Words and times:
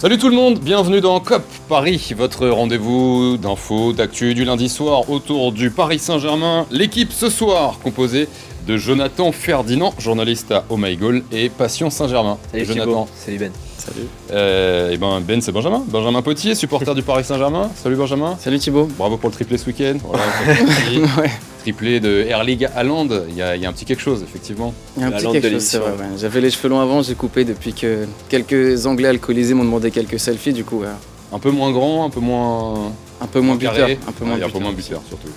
Salut 0.00 0.16
tout 0.16 0.30
le 0.30 0.34
monde, 0.34 0.58
bienvenue 0.60 1.02
dans 1.02 1.20
COP 1.20 1.42
Paris, 1.68 2.14
votre 2.16 2.48
rendez-vous 2.48 3.36
d'infos, 3.36 3.92
d'actu 3.92 4.32
du 4.32 4.46
lundi 4.46 4.70
soir 4.70 5.10
autour 5.10 5.52
du 5.52 5.70
Paris 5.70 5.98
Saint-Germain. 5.98 6.64
L'équipe 6.70 7.12
ce 7.12 7.28
soir 7.28 7.78
composée 7.84 8.26
de 8.66 8.78
Jonathan 8.78 9.30
Ferdinand, 9.30 9.92
journaliste 9.98 10.52
à 10.52 10.64
Oh 10.70 10.78
My 10.78 10.96
Goal, 10.96 11.22
et 11.32 11.50
Passion 11.50 11.90
Saint-Germain. 11.90 12.38
Salut 12.50 12.64
Jonathan. 12.64 13.08
Salut 13.14 13.38
Ben. 13.40 13.52
Salut. 13.76 14.06
Euh, 14.32 14.90
et 14.90 14.96
ben 14.96 15.20
Ben 15.20 15.42
c'est 15.42 15.52
Benjamin, 15.52 15.82
Benjamin 15.86 16.22
Potier, 16.22 16.54
supporter 16.54 16.94
du 16.94 17.02
Paris 17.02 17.24
Saint-Germain. 17.24 17.70
Salut 17.76 17.96
Benjamin. 17.96 18.38
Salut 18.40 18.58
Thibaut. 18.58 18.88
Bravo 18.96 19.18
pour 19.18 19.28
le 19.28 19.34
triplé 19.34 19.58
ce 19.58 19.66
week-end. 19.66 19.98
Voilà, 20.02 20.24
Ouais. 21.20 21.30
Triplé 21.60 22.00
de 22.00 22.24
Air 22.28 22.42
League 22.44 22.68
Haaland, 22.74 23.08
il 23.28 23.36
y, 23.36 23.42
a, 23.42 23.56
il 23.56 23.62
y 23.62 23.66
a 23.66 23.68
un 23.68 23.72
petit 23.72 23.84
quelque 23.84 24.02
chose 24.02 24.22
effectivement. 24.22 24.72
Il 24.96 25.00
y 25.02 25.04
a 25.04 25.08
un 25.08 25.10
La 25.10 25.16
petit 25.18 25.30
quelque 25.32 25.50
chose, 25.50 25.62
c'est 25.62 25.78
vrai. 25.78 25.90
ouais. 25.90 26.06
J'avais 26.18 26.40
les 26.40 26.50
cheveux 26.50 26.68
longs 26.68 26.80
avant, 26.80 27.02
j'ai 27.02 27.14
coupé 27.14 27.44
depuis 27.44 27.72
que 27.72 28.06
quelques 28.28 28.86
Anglais 28.86 29.08
alcoolisés 29.08 29.54
m'ont 29.54 29.64
demandé 29.64 29.90
quelques 29.90 30.18
selfies, 30.18 30.52
du 30.52 30.64
coup, 30.64 30.80
ouais. 30.80 30.88
Un 31.32 31.38
peu 31.38 31.50
moins 31.50 31.70
grand, 31.70 32.04
un 32.06 32.10
peu 32.10 32.20
moins 32.20 32.92
un 33.20 33.26
peu 33.26 33.40
moins 33.40 33.56
carré. 33.56 33.94
buteur. 33.96 34.08
Un 34.08 34.12
peu 34.12 34.24
moins 34.24 34.34
Ouais, 34.36 34.42
un 34.42 34.46
buteur. 34.46 34.58
peu 34.58 34.64
moins 34.64 34.72
buteur 34.72 35.02
surtout. 35.08 35.28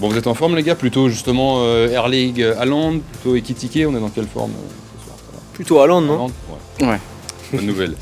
Bon, 0.00 0.08
vous 0.08 0.16
êtes 0.16 0.26
en 0.26 0.34
forme 0.34 0.54
les 0.56 0.62
gars 0.62 0.74
Plutôt 0.76 1.08
justement 1.08 1.56
euh, 1.64 1.88
Air 1.90 2.08
League 2.08 2.40
Haaland, 2.58 2.98
plutôt 3.12 3.36
Ekitike, 3.36 3.80
on 3.86 3.96
est 3.96 4.00
dans 4.00 4.08
quelle 4.10 4.26
forme 4.28 4.52
euh, 4.52 4.98
ce 4.98 5.04
soir? 5.06 5.16
Plutôt 5.52 5.80
Hollande, 5.80 6.06
non? 6.06 6.12
Haaland 6.14 6.30
Ouais. 6.80 6.86
Ouais. 6.88 6.98
Bonne 7.52 7.66
nouvelle. 7.66 7.94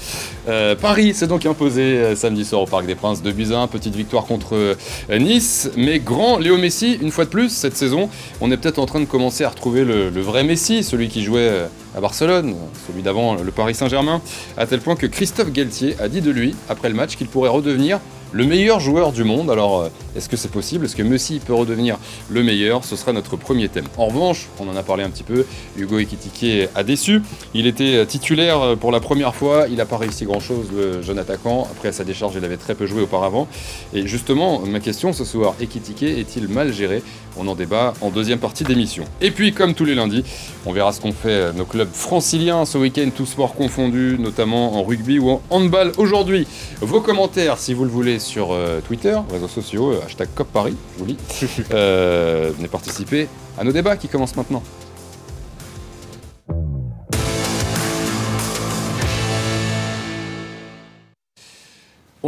Euh, 0.49 0.75
Paris 0.75 1.15
s'est 1.15 1.27
donc 1.29 1.47
imposé 1.47 1.83
euh, 1.83 2.17
samedi 2.17 2.45
soir 2.45 2.63
au 2.63 2.67
Parc 2.67 2.87
des 2.87 2.97
Princes 2.97 3.23
de 3.23 3.31
Buzyn. 3.31 3.69
Petite 3.69 3.95
victoire 3.95 4.25
contre 4.25 4.57
euh, 4.57 4.75
Nice. 5.19 5.71
Mais 5.77 6.01
grand 6.01 6.39
Léo 6.39 6.57
Messi, 6.57 6.99
une 7.01 7.13
fois 7.13 7.27
de 7.27 7.31
plus, 7.31 7.51
cette 7.51 7.77
saison, 7.77 8.09
on 8.41 8.51
est 8.51 8.57
peut-être 8.57 8.79
en 8.79 8.87
train 8.87 9.01
de 9.01 9.05
commencer 9.05 9.45
à 9.45 9.49
retrouver 9.49 9.85
le, 9.85 10.09
vrai 10.21 10.43
Messi, 10.43 10.83
celui 10.83 11.09
qui 11.09 11.23
jouait 11.23 11.67
à 11.95 12.01
Barcelone, 12.01 12.57
celui 12.89 13.03
d'avant 13.03 13.37
le 13.37 13.51
Paris 13.53 13.75
Saint-Germain, 13.75 14.21
à 14.57 14.67
tel 14.67 14.81
point 14.81 14.97
que 14.97 15.07
Christophe 15.07 15.53
Galtier 15.53 15.95
a 16.01 16.09
dit 16.09 16.21
de 16.21 16.31
lui, 16.31 16.55
après 16.69 16.89
le 16.89 16.95
match, 16.95 17.17
qu'il 17.17 17.29
pourrait 17.29 17.51
redevenir 17.51 18.01
le 18.37 18.45
meilleur 18.45 18.81
joueur 18.81 19.13
du 19.13 19.25
monde. 19.25 19.51
Alors, 19.51 19.81
euh, 19.81 19.89
est-ce 20.15 20.29
que 20.29 20.37
c'est 20.37 20.51
possible? 20.51 20.85
Est-ce 20.85 20.95
que 20.95 21.03
Messi 21.03 21.41
peut 21.45 21.55
redevenir 21.55 21.97
le 22.29 22.43
meilleur? 22.43 22.85
Ce 22.85 22.95
sera 22.95 23.13
notre 23.15 23.37
premier 23.37 23.71
thème. 23.71 23.87
En 23.97 24.07
revanche, 24.07 24.49
on 24.61 24.69
en 24.69 24.77
a 24.77 24.83
parlé 24.83 25.05
un 25.05 25.11
petit 25.11 25.23
peu, 25.23 25.47
Hugo 25.79 25.99
Ekitike 25.99 26.69
a 26.75 26.85
déçu. 26.85 27.23
Il 27.55 27.67
était 27.67 27.95
euh, 27.95 28.05
titulaire 28.05 28.61
euh, 28.61 28.77
pour 28.77 28.93
la 28.93 29.01
première 29.01 29.35
fois, 29.35 29.67
il 29.71 29.77
n'a 29.77 29.87
pas 29.87 29.97
réussi 29.97 30.27
grand-chose, 30.27 30.67
le 30.77 31.01
jeune 31.01 31.19
attaquant. 31.19 31.67
Après 31.71 31.93
sa 31.93 32.05
décharge, 32.05 32.35
il 32.37 32.45
avait 32.45 32.59
très 32.59 32.75
peu 32.75 32.87
joué 32.87 33.01
auparavant. 33.01 33.49
Et 33.95 34.07
justement, 34.07 34.61
ma 34.61 34.81
question 34.81 35.15
ce 35.15 35.25
soir, 35.25 35.55
Ekitike 35.59 36.03
est-il 36.03 36.49
mal 36.49 36.75
géré? 36.75 37.03
On 37.39 37.49
en 37.49 37.55
débat 37.55 37.95
en 38.03 38.11
deuxième 38.11 38.39
partie 38.39 38.65
d'émission. 38.65 39.05
Et 39.23 39.31
puis, 39.31 39.53
comme 39.53 39.75
tous 39.75 39.85
les 39.85 39.95
lundis, 39.95 40.25
on 40.65 40.73
verra 40.73 40.93
ce 40.93 41.01
qu'ont 41.01 41.13
fait 41.13 41.53
nos 41.53 41.67
clubs 41.67 41.93
franciliens 41.93 42.65
ce 42.65 42.79
week-end, 42.79 43.09
tous 43.15 43.27
sports 43.27 43.55
confondus, 43.55 44.17
notamment 44.19 44.79
en 44.79 44.83
rugby 44.83 45.19
ou 45.19 45.31
en 45.31 45.43
handball 45.51 45.93
aujourd'hui. 45.99 46.47
Vos 46.81 47.01
commentaires, 47.01 47.59
si 47.59 47.75
vous 47.75 47.85
le 47.85 47.91
voulez, 47.91 48.19
sur 48.27 48.53
euh, 48.53 48.81
Twitter, 48.81 49.17
réseaux 49.31 49.49
sociaux, 49.49 49.93
euh, 49.93 50.05
hashtag 50.05 50.29
COP 50.35 50.49
Paris, 50.49 50.77
je 50.95 50.99
vous 50.99 51.07
lis. 51.07 51.17
Euh, 51.73 52.53
venez 52.57 52.69
participer 52.69 53.29
à 53.59 53.65
nos 53.65 53.73
débats 53.73 53.97
qui 53.97 54.09
commencent 54.09 54.37
maintenant. 54.37 54.63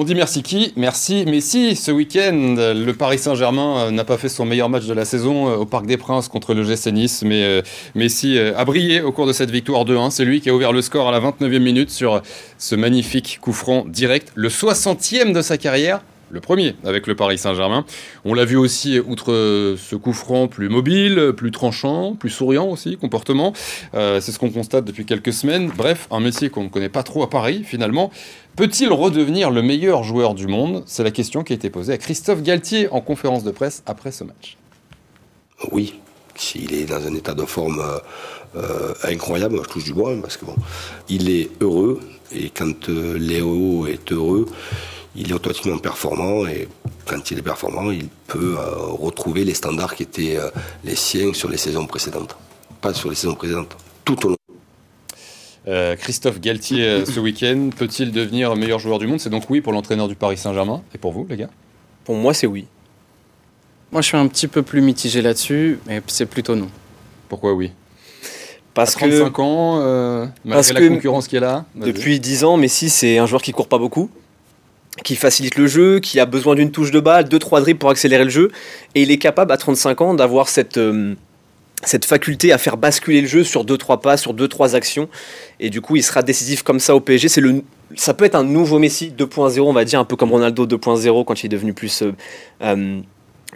On 0.01 0.05
dit 0.05 0.15
merci 0.15 0.45
qui 0.45 0.73
Merci 0.77 1.25
Messi. 1.27 1.75
Ce 1.75 1.91
week-end, 1.91 2.55
le 2.57 2.93
Paris 2.93 3.19
Saint-Germain 3.19 3.79
euh, 3.79 3.91
n'a 3.91 4.05
pas 4.05 4.17
fait 4.17 4.29
son 4.29 4.47
meilleur 4.47 4.69
match 4.69 4.87
de 4.87 4.95
la 4.95 5.05
saison 5.05 5.49
euh, 5.49 5.57
au 5.57 5.67
Parc 5.67 5.87
des 5.87 5.97
Princes 5.97 6.29
contre 6.29 6.55
le 6.55 6.63
GC 6.63 6.93
Nice, 6.93 7.25
mais 7.27 7.43
euh, 7.43 7.63
Messi 7.97 8.39
a 8.39 8.65
brillé 8.65 9.01
au 9.01 9.11
cours 9.11 9.27
de 9.27 9.33
cette 9.33 9.51
victoire 9.51 9.85
2-1. 9.85 10.11
C'est 10.11 10.25
lui 10.25 10.41
qui 10.41 10.51
a 10.51 10.55
ouvert 10.55 10.71
le 10.71 10.83
score 10.83 11.09
à 11.09 11.11
la 11.11 11.19
29e 11.19 11.59
minute 11.59 11.91
sur 11.91 12.23
ce 12.59 12.77
magnifique 12.77 13.41
coup 13.41 13.53
franc 13.53 13.87
direct, 13.89 14.31
le 14.37 14.51
60e 14.51 15.33
de 15.33 15.43
sa 15.43 15.59
carrière. 15.59 16.01
Le 16.31 16.41
premier 16.41 16.75
avec 16.85 17.07
le 17.07 17.15
Paris 17.15 17.39
Saint-Germain. 17.39 17.85
On 18.25 18.35
l'a 18.35 18.45
vu 18.45 18.57
aussi, 18.57 18.99
outre 18.99 19.33
euh, 19.33 19.77
ce 19.79 19.97
coup 19.97 20.13
franc 20.13 20.47
plus 20.47 20.69
mobile, 20.69 21.33
plus 21.37 21.51
tranchant, 21.51 22.15
plus 22.15 22.29
souriant 22.29 22.69
aussi, 22.69 22.97
comportement. 22.99 23.55
Euh, 23.95 24.21
c'est 24.21 24.33
ce 24.33 24.39
qu'on 24.39 24.51
constate 24.51 24.85
depuis 24.85 25.07
quelques 25.07 25.33
semaines. 25.33 25.73
Bref, 25.75 26.07
un 26.11 26.21
Messi 26.21 26.51
qu'on 26.51 26.65
ne 26.65 26.69
connaît 26.69 26.91
pas 26.91 27.03
trop 27.03 27.23
à 27.23 27.31
Paris 27.31 27.63
finalement. 27.65 28.11
Peut-il 28.57 28.93
redevenir 28.93 29.51
le 29.51 29.63
meilleur 29.63 30.03
joueur 30.03 30.35
du 30.35 30.49
monde? 30.49 30.83
C'est 30.87 31.05
la 31.05 31.11
question 31.11 31.45
qui 31.45 31.55
a 31.55 31.57
été 31.57 31.71
posée 31.71 31.95
à 31.95 31.99
Christophe 31.99 32.43
Galtier 32.43 32.89
en 32.91 33.01
conférence 33.01 33.45
de 33.45 33.51
presse 33.51 33.83
après 33.87 34.13
ce 34.13 34.25
match. 34.25 34.59
Oui, 35.73 35.95
s'il 36.35 36.75
est 36.75 36.85
dans 36.85 37.07
un 37.07 37.15
état 37.15 37.35
de 37.35 37.45
forme 37.45 37.83
euh, 38.57 38.95
incroyable, 39.05 39.61
je 39.63 39.69
touche 39.69 39.85
du 39.85 39.95
bois, 39.95 40.13
hein, 40.13 40.19
parce 40.21 40.37
que 40.37 40.45
bon, 40.45 40.57
il 41.09 41.31
est 41.31 41.51
heureux, 41.61 42.01
et 42.33 42.51
quand 42.51 42.89
Léo 42.89 43.87
est 43.87 44.13
heureux, 44.13 44.47
il 45.17 45.31
est 45.31 45.35
automatiquement 45.35 45.79
performant, 45.79 46.47
et 46.47 46.69
quand 47.07 47.31
il 47.31 47.39
est 47.39 47.43
performant, 47.43 47.91
il 47.91 48.09
peut 48.27 48.57
euh, 48.59 48.77
retrouver 48.77 49.45
les 49.45 49.55
standards 49.55 49.95
qui 49.95 50.03
étaient 50.05 50.37
euh, 50.37 50.51
les 50.85 50.97
siens 50.97 51.33
sur 51.33 51.49
les 51.49 51.57
saisons 51.57 51.87
précédentes. 51.87 52.37
Pas 52.81 52.95
sur 52.95 53.09
les 53.09 53.17
saisons 53.17 53.35
précédentes, 53.35 53.77
tout 54.05 54.27
au 54.27 54.31
long. 54.31 54.37
Euh, 55.67 55.97
Christophe 55.97 56.41
Galtier 56.41 57.05
ce 57.05 57.21
week-end, 57.21 57.71
peut-il 57.77 58.13
devenir 58.13 58.57
meilleur 58.57 58.79
joueur 58.79 58.99
du 58.99 59.07
monde? 59.07 59.21
C'est 59.21 59.31
donc 59.31 59.51
oui 59.51 59.61
pour 59.61 59.73
l'entraîneur 59.73 60.09
du 60.09 60.15
Paris 60.15 60.37
Saint-Germain. 60.37 60.83
Et 60.95 60.99
pour 60.99 61.13
vous, 61.13 61.27
les 61.29 61.37
gars? 61.37 61.51
Pour 62.05 62.17
moi, 62.17 62.33
c'est 62.33 62.47
oui. 62.47 62.67
Moi, 63.91 64.03
je 64.03 64.09
suis 64.09 64.17
un 64.17 64.27
petit 64.29 64.49
peu 64.49 64.63
plus 64.63 64.81
mitigé 64.81 65.23
là-dessus, 65.23 65.79
mais 65.87 66.03
c'est 66.07 66.27
plutôt 66.27 66.55
non. 66.55 66.69
Pourquoi 67.29 67.53
oui? 67.53 67.73
Parce 68.75 68.97
À 68.97 69.01
que 69.01 69.07
35 69.07 69.39
ans, 69.41 69.81
euh, 69.81 70.27
malgré 70.45 70.73
parce 70.73 70.73
la 70.73 70.89
concurrence 70.89 71.27
qui 71.27 71.37
est 71.37 71.41
là 71.41 71.65
depuis 71.75 72.21
10 72.21 72.45
ans, 72.45 72.57
Messi, 72.57 72.91
c'est 72.91 73.19
un 73.19 73.27
joueur 73.27 73.43
qui 73.43 73.53
court 73.53 73.69
pas 73.69 73.79
beaucoup, 73.79 74.11
qui 75.05 75.17
facilite 75.17 75.57
le 75.57 75.67
jeu, 75.67 76.01
qui 76.01 76.21
a 76.21 76.27
besoin 76.27 76.55
d'une 76.55 76.71
touche 76.71 76.91
de 76.91 77.01
balle, 77.01 77.27
2-3 77.27 77.61
dribbles 77.61 77.79
pour 77.79 77.91
accélérer 77.91 78.25
le 78.25 78.31
jeu. 78.31 78.51
Et 78.95 79.03
il 79.03 79.11
est 79.11 79.19
capable, 79.19 79.53
à 79.53 79.57
35 79.57 80.01
ans, 80.01 80.15
d'avoir 80.15 80.49
cette, 80.49 80.79
euh, 80.79 81.15
cette 81.85 82.05
faculté 82.05 82.53
à 82.53 82.59
faire 82.59 82.77
basculer 82.77 83.21
le 83.21 83.27
jeu 83.27 83.45
sur 83.45 83.65
2-3 83.65 84.01
pas, 84.01 84.17
sur 84.17 84.35
2-3 84.35 84.75
actions. 84.75 85.09
Et 85.61 85.71
du 85.71 85.81
coup, 85.81 85.97
il 85.97 86.03
sera 86.03 86.23
décisif 86.23 86.63
comme 86.63 86.81
ça 86.81 86.95
au 86.95 87.01
PSG. 87.01 87.29
C'est 87.29 87.41
le, 87.41 87.63
ça 87.97 88.15
peut 88.15 88.25
être 88.25 88.35
un 88.35 88.45
nouveau 88.45 88.79
Messi 88.79 89.13
2.0, 89.17 89.61
on 89.61 89.73
va 89.73 89.85
dire, 89.85 90.01
un 90.01 90.05
peu 90.05 90.17
comme 90.17 90.33
Ronaldo 90.33 90.67
2.0 90.67 91.25
quand 91.25 91.43
il 91.43 91.47
est 91.47 91.51
devenu 91.51 91.73
plus 91.73 92.03
euh, 92.03 92.13
euh, 92.63 93.01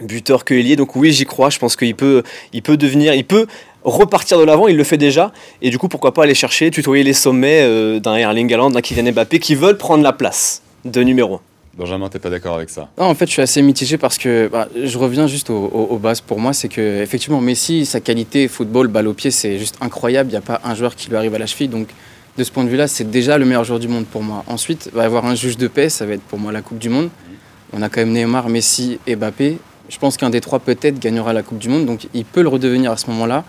buteur 0.01 0.45
que 0.45 0.53
ailier. 0.53 0.75
Donc 0.75 0.95
oui, 0.95 1.11
j'y 1.11 1.25
crois. 1.25 1.49
Je 1.49 1.59
pense 1.59 1.75
qu'il 1.75 1.95
peut, 1.95 2.23
il 2.53 2.61
peut 2.61 2.77
devenir, 2.77 3.13
il 3.13 3.25
peut 3.25 3.47
repartir 3.83 4.39
de 4.39 4.43
l'avant. 4.43 4.67
Il 4.67 4.77
le 4.77 4.83
fait 4.83 4.97
déjà. 4.97 5.33
Et 5.61 5.69
du 5.69 5.77
coup, 5.77 5.89
pourquoi 5.89 6.13
pas 6.13 6.23
aller 6.23 6.35
chercher, 6.35 6.71
tutoyer 6.71 7.03
les 7.03 7.13
sommets 7.13 7.99
d'un 7.99 8.15
Erling 8.15 8.51
Haaland, 8.53 8.69
d'un 8.69 8.81
Kylian 8.81 9.11
Mbappé 9.11 9.39
qui 9.39 9.55
veulent 9.55 9.77
prendre 9.77 10.03
la 10.03 10.13
place 10.13 10.62
de 10.85 11.01
numéro 11.03 11.35
1. 11.35 11.39
Benjamin, 11.75 12.07
t'es 12.07 12.19
pas 12.19 12.29
d'accord 12.29 12.55
avec 12.55 12.69
ça 12.69 12.89
Non, 12.99 13.05
en 13.05 13.15
fait, 13.15 13.25
je 13.25 13.31
suis 13.31 13.41
assez 13.41 13.61
mitigé 13.63 13.97
parce 13.97 14.17
que 14.19 14.47
bah, 14.51 14.67
je 14.81 14.95
reviens 14.97 15.25
juste 15.25 15.49
au- 15.49 15.55
au- 15.73 15.87
aux 15.95 15.97
bases. 15.97 16.21
Pour 16.21 16.39
moi, 16.39 16.53
c'est 16.53 16.67
que 16.69 17.01
effectivement, 17.01 17.41
Messi, 17.41 17.85
sa 17.87 17.99
qualité 17.99 18.47
football, 18.47 18.87
balle 18.89 19.07
au 19.07 19.13
pied, 19.13 19.31
c'est 19.31 19.57
juste 19.57 19.77
incroyable. 19.81 20.29
Il 20.29 20.33
n'y 20.33 20.37
a 20.37 20.41
pas 20.41 20.61
un 20.63 20.75
joueur 20.75 20.95
qui 20.95 21.09
lui 21.09 21.15
arrive 21.15 21.33
à 21.33 21.39
la 21.39 21.47
cheville. 21.47 21.69
Donc, 21.69 21.87
de 22.37 22.43
ce 22.43 22.51
point 22.51 22.63
de 22.63 22.69
vue-là, 22.69 22.87
c'est 22.87 23.09
déjà 23.09 23.39
le 23.39 23.45
meilleur 23.45 23.63
joueur 23.63 23.79
du 23.79 23.87
monde 23.87 24.05
pour 24.05 24.21
moi. 24.21 24.43
Ensuite, 24.47 24.89
il 24.91 24.95
va 24.95 25.03
y 25.03 25.05
avoir 25.05 25.25
un 25.25 25.33
juge 25.33 25.57
de 25.57 25.67
paix. 25.67 25.89
Ça 25.89 26.05
va 26.05 26.13
être 26.13 26.21
pour 26.21 26.37
moi 26.37 26.51
la 26.51 26.61
Coupe 26.61 26.77
du 26.77 26.89
Monde. 26.89 27.09
On 27.73 27.81
a 27.81 27.89
quand 27.89 28.01
même 28.01 28.11
Neymar, 28.11 28.49
Messi 28.49 28.99
et 29.07 29.15
Mbappé. 29.15 29.57
Je 29.89 29.97
pense 29.97 30.15
qu'un 30.17 30.29
des 30.29 30.41
trois 30.41 30.59
peut-être 30.59 30.99
gagnera 30.99 31.33
la 31.33 31.41
Coupe 31.41 31.57
du 31.57 31.69
Monde. 31.69 31.87
Donc, 31.87 32.07
il 32.13 32.23
peut 32.25 32.43
le 32.43 32.49
redevenir 32.49 32.91
à 32.91 32.97
ce 32.97 33.07
moment-là. 33.09 33.45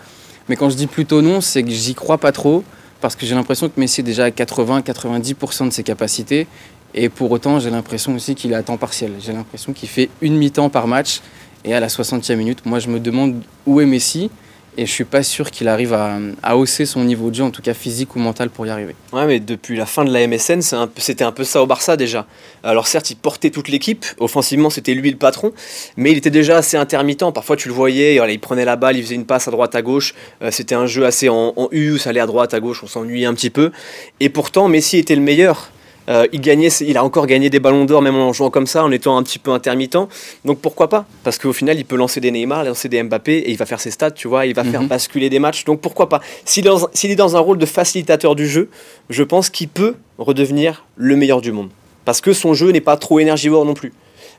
Mais 0.48 0.56
quand 0.56 0.70
je 0.70 0.76
dis 0.76 0.86
plutôt 0.86 1.20
non, 1.20 1.42
c'est 1.42 1.62
que 1.62 1.70
j'y 1.70 1.94
crois 1.94 2.16
pas 2.16 2.32
trop 2.32 2.64
parce 3.02 3.16
que 3.16 3.26
j'ai 3.26 3.34
l'impression 3.34 3.68
que 3.68 3.78
Messi 3.78 4.00
est 4.00 4.04
déjà 4.04 4.24
à 4.24 4.30
80-90% 4.30 5.66
de 5.68 5.72
ses 5.72 5.82
capacités. 5.82 6.46
Et 6.94 7.08
pour 7.08 7.30
autant, 7.30 7.58
j'ai 7.58 7.70
l'impression 7.70 8.14
aussi 8.14 8.34
qu'il 8.34 8.52
est 8.52 8.56
à 8.56 8.62
temps 8.62 8.76
partiel. 8.76 9.12
J'ai 9.20 9.32
l'impression 9.32 9.72
qu'il 9.72 9.88
fait 9.88 10.08
une 10.22 10.36
mi-temps 10.36 10.70
par 10.70 10.86
match. 10.86 11.20
Et 11.64 11.74
à 11.74 11.80
la 11.80 11.88
60e 11.88 12.36
minute, 12.36 12.66
moi, 12.66 12.78
je 12.78 12.88
me 12.88 13.00
demande 13.00 13.42
où 13.66 13.80
est 13.80 13.86
Messi. 13.86 14.30
Et 14.76 14.86
je 14.86 14.90
suis 14.90 15.04
pas 15.04 15.22
sûr 15.22 15.52
qu'il 15.52 15.68
arrive 15.68 15.92
à, 15.92 16.56
hausser 16.56 16.84
son 16.84 17.04
niveau 17.04 17.30
de 17.30 17.36
jeu, 17.36 17.44
en 17.44 17.52
tout 17.52 17.62
cas 17.62 17.74
physique 17.74 18.16
ou 18.16 18.18
mental, 18.18 18.50
pour 18.50 18.66
y 18.66 18.70
arriver. 18.70 18.96
Ouais, 19.12 19.24
mais 19.24 19.38
depuis 19.38 19.76
la 19.76 19.86
fin 19.86 20.04
de 20.04 20.12
la 20.12 20.26
MSN, 20.26 20.60
c'était 20.96 21.22
un 21.22 21.30
peu 21.30 21.44
ça 21.44 21.62
au 21.62 21.66
Barça 21.66 21.96
déjà. 21.96 22.26
Alors 22.64 22.88
certes, 22.88 23.08
il 23.10 23.16
portait 23.16 23.50
toute 23.50 23.68
l'équipe, 23.68 24.04
offensivement 24.18 24.70
c'était 24.70 24.94
lui 24.94 25.12
le 25.12 25.16
patron, 25.16 25.52
mais 25.96 26.10
il 26.10 26.18
était 26.18 26.30
déjà 26.30 26.56
assez 26.56 26.76
intermittent. 26.76 27.32
Parfois 27.32 27.54
tu 27.54 27.68
le 27.68 27.74
voyais, 27.74 28.16
il 28.16 28.40
prenait 28.40 28.64
la 28.64 28.74
balle, 28.74 28.96
il 28.96 29.04
faisait 29.04 29.14
une 29.14 29.26
passe 29.26 29.46
à 29.46 29.52
droite 29.52 29.76
à 29.76 29.82
gauche. 29.82 30.12
Euh, 30.42 30.50
c'était 30.50 30.74
un 30.74 30.86
jeu 30.86 31.06
assez 31.06 31.28
en, 31.28 31.52
en 31.54 31.68
U, 31.70 31.98
ça 31.98 32.10
allait 32.10 32.18
à 32.18 32.26
droite 32.26 32.52
à 32.52 32.58
gauche, 32.58 32.82
on 32.82 32.88
s'ennuyait 32.88 33.26
un 33.26 33.34
petit 33.34 33.50
peu. 33.50 33.70
Et 34.18 34.28
pourtant, 34.28 34.66
Messi 34.66 34.98
était 34.98 35.14
le 35.14 35.22
meilleur. 35.22 35.70
Euh, 36.08 36.26
il, 36.32 36.40
gagnait, 36.40 36.68
il 36.68 36.96
a 36.98 37.04
encore 37.04 37.26
gagné 37.26 37.48
des 37.50 37.60
ballons 37.60 37.84
d'or 37.86 38.02
même 38.02 38.16
en 38.16 38.32
jouant 38.32 38.50
comme 38.50 38.66
ça, 38.66 38.84
en 38.84 38.90
étant 38.90 39.16
un 39.16 39.22
petit 39.22 39.38
peu 39.38 39.50
intermittent. 39.52 39.96
Donc 40.44 40.58
pourquoi 40.60 40.88
pas? 40.88 41.06
Parce 41.22 41.38
qu'au 41.38 41.52
final, 41.52 41.78
il 41.78 41.84
peut 41.84 41.96
lancer 41.96 42.20
des 42.20 42.30
Neymar, 42.30 42.64
lancer 42.64 42.88
des 42.88 43.02
Mbappé, 43.02 43.38
et 43.38 43.50
il 43.50 43.56
va 43.56 43.64
faire 43.66 43.80
ses 43.80 43.90
stats, 43.90 44.10
tu 44.10 44.28
vois, 44.28 44.46
il 44.46 44.54
va 44.54 44.64
faire 44.64 44.82
Mhm. 44.82 44.88
basculer 44.88 45.30
des 45.30 45.38
matchs. 45.38 45.64
Donc 45.64 45.80
pourquoi 45.80 46.08
pas? 46.08 46.20
S'il 46.44 46.66
est, 46.66 47.04
est 47.04 47.16
dans 47.16 47.36
un 47.36 47.40
rôle 47.40 47.58
de 47.58 47.66
facilitateur 47.66 48.34
du 48.34 48.46
jeu, 48.48 48.68
je 49.08 49.22
pense 49.22 49.48
qu'il 49.48 49.68
peut 49.68 49.94
redevenir 50.18 50.84
le 50.96 51.16
meilleur 51.16 51.40
du 51.40 51.52
monde. 51.52 51.70
Parce 52.04 52.20
que 52.20 52.32
son 52.34 52.52
jeu 52.52 52.70
n'est 52.70 52.82
pas 52.82 52.96
trop 52.98 53.18
énergivore 53.18 53.64
non 53.64 53.74
plus. 53.74 53.92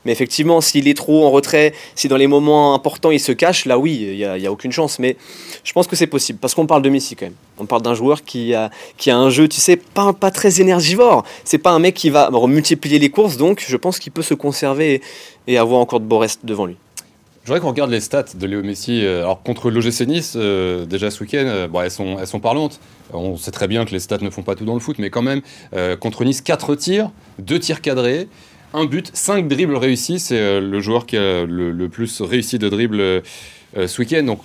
Mais 0.06 0.12
effectivement, 0.12 0.60
s'il 0.60 0.86
est 0.86 0.96
trop 0.96 1.26
en 1.26 1.30
retrait, 1.30 1.74
si 1.96 2.06
dans 2.06 2.16
les 2.16 2.28
moments 2.28 2.74
importants 2.74 3.10
il 3.10 3.18
se 3.18 3.32
cache, 3.32 3.64
là 3.64 3.76
oui, 3.76 4.06
il 4.12 4.16
n'y 4.16 4.46
a, 4.46 4.52
aucune 4.52 4.72
chance. 4.72 4.98
Mais 5.00 5.16
je 5.64 5.72
pense 5.72 5.88
que 5.88 5.96
c'est 5.96 6.06
possible. 6.06 6.38
Parce 6.38 6.54
qu'on 6.54 6.66
parle 6.66 6.82
de 6.82 6.88
Messi 6.88 7.16
quand 7.16 7.26
même. 7.26 7.34
On 7.58 7.66
parle 7.66 7.82
d'un 7.82 7.94
joueur 7.94 8.24
qui 8.24 8.54
a, 8.54 8.70
qui 8.96 9.10
a 9.10 9.18
un 9.18 9.30
jeu, 9.30 9.48
tu 9.48 9.60
sais, 9.60 9.76
pas, 9.76 10.12
pas 10.12 10.30
très 10.30 10.60
énergivore. 10.60 11.24
C'est 11.44 11.58
pas 11.58 11.72
un 11.72 11.80
mec 11.80 11.94
qui 11.94 12.08
va 12.08 12.30
multiplier 12.46 13.00
les 13.00 13.10
courses, 13.10 13.36
donc 13.36 13.64
je 13.66 13.76
pense 13.76 13.98
qu'il 13.98 14.12
peut 14.12 14.22
se 14.22 14.34
conserver 14.34 15.02
et 15.48 15.58
avoir 15.58 15.80
encore 15.80 15.98
de 15.98 16.06
beaux 16.06 16.18
restes 16.18 16.40
devant 16.44 16.66
lui. 16.66 16.76
Je 17.46 17.52
voudrais 17.52 17.60
qu'on 17.60 17.68
regarde 17.68 17.92
les 17.92 18.00
stats 18.00 18.24
de 18.34 18.44
Léo 18.44 18.62
Messi. 18.64 19.04
Euh, 19.04 19.20
alors 19.20 19.40
contre 19.40 19.70
l'OGC 19.70 20.00
Nice, 20.08 20.34
euh, 20.34 20.84
déjà 20.84 21.12
ce 21.12 21.22
week-end, 21.22 21.44
euh, 21.46 21.68
bon, 21.68 21.80
elles, 21.80 21.92
sont, 21.92 22.18
elles 22.18 22.26
sont 22.26 22.40
parlantes. 22.40 22.80
On 23.12 23.36
sait 23.36 23.52
très 23.52 23.68
bien 23.68 23.84
que 23.84 23.92
les 23.92 24.00
stats 24.00 24.18
ne 24.20 24.30
font 24.30 24.42
pas 24.42 24.56
tout 24.56 24.64
dans 24.64 24.74
le 24.74 24.80
foot, 24.80 24.96
mais 24.98 25.10
quand 25.10 25.22
même, 25.22 25.42
contre 26.00 26.24
Nice, 26.24 26.40
4 26.40 26.74
tirs, 26.74 27.12
2 27.38 27.60
tirs 27.60 27.80
cadrés, 27.80 28.28
un 28.76 28.84
but, 28.84 29.10
5 29.12 29.48
dribbles 29.48 29.76
réussis. 29.76 30.20
C'est 30.20 30.60
le 30.60 30.80
joueur 30.80 31.06
qui 31.06 31.16
a 31.16 31.44
le, 31.44 31.88
plus 31.88 32.20
réussi 32.20 32.58
de 32.58 32.68
dribbles 32.68 33.22
ce 33.74 34.00
week-end. 34.00 34.22
Donc 34.22 34.40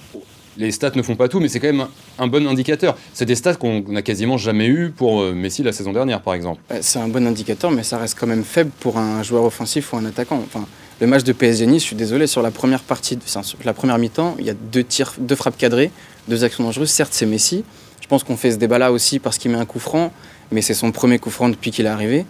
les 0.57 0.71
stats 0.71 0.91
ne 0.95 1.01
font 1.01 1.15
pas 1.15 1.27
tout, 1.27 1.39
mais 1.39 1.47
c'est 1.47 1.59
quand 1.59 1.71
même 1.71 1.87
un, 2.17 2.27
bon 2.27 2.47
indicateur. 2.47 2.97
C'est 3.13 3.25
des 3.25 3.35
stats 3.35 3.55
qu'on 3.55 3.83
n'a 3.87 4.01
quasiment 4.01 4.37
jamais 4.37 4.67
eu 4.67 4.89
pour 4.89 5.21
Messi 5.33 5.63
la 5.63 5.73
saison 5.73 5.93
dernière, 5.93 6.21
par 6.21 6.33
exemple. 6.33 6.61
C'est 6.81 6.99
un 6.99 7.07
bon 7.07 7.27
indicateur, 7.27 7.71
mais 7.71 7.83
ça 7.83 7.97
reste 7.97 8.17
quand 8.19 8.27
même 8.27 8.43
faible 8.43 8.71
pour 8.79 8.97
un 8.97 9.21
joueur 9.23 9.43
offensif 9.43 9.93
ou 9.93 9.97
un 9.97 10.05
attaquant. 10.05 10.41
Enfin, 10.43 10.65
le 10.99 11.07
match 11.07 11.23
de 11.23 11.33
PSG 11.33 11.65
Nice, 11.65 11.81
je 11.81 11.87
suis 11.87 11.95
désolé, 11.95 12.27
sur 12.27 12.41
la 12.41 12.51
première 12.51 12.81
partie, 12.81 13.17
la 13.65 13.73
première 13.73 13.97
mi-temps, 13.97 14.35
il 14.39 14.45
y 14.45 14.49
a 14.49 14.53
deux 14.53 14.83
tirs, 14.83 15.13
deux 15.17 15.35
frappes 15.35 15.57
cadrées, 15.57 15.91
deux 16.27 16.43
actions 16.43 16.63
dangereuses. 16.63 16.89
Certes, 16.89 17.13
c'est 17.13 17.25
Messi. 17.25 17.63
Je 18.01 18.07
pense 18.07 18.23
qu'on 18.23 18.37
fait 18.37 18.51
ce 18.51 18.57
débat-là 18.57 18.91
aussi 18.91 19.19
parce 19.19 19.37
qu'il 19.37 19.51
met 19.51 19.57
un 19.57 19.65
coup 19.65 19.79
franc, 19.79 20.11
mais 20.51 20.61
c'est 20.61 20.73
son 20.73 20.91
premier 20.91 21.17
coup 21.17 21.29
franc 21.29 21.49
depuis 21.49 21.71
qu'il 21.71 21.85
est 21.85 21.89
arrivé 21.89 22.25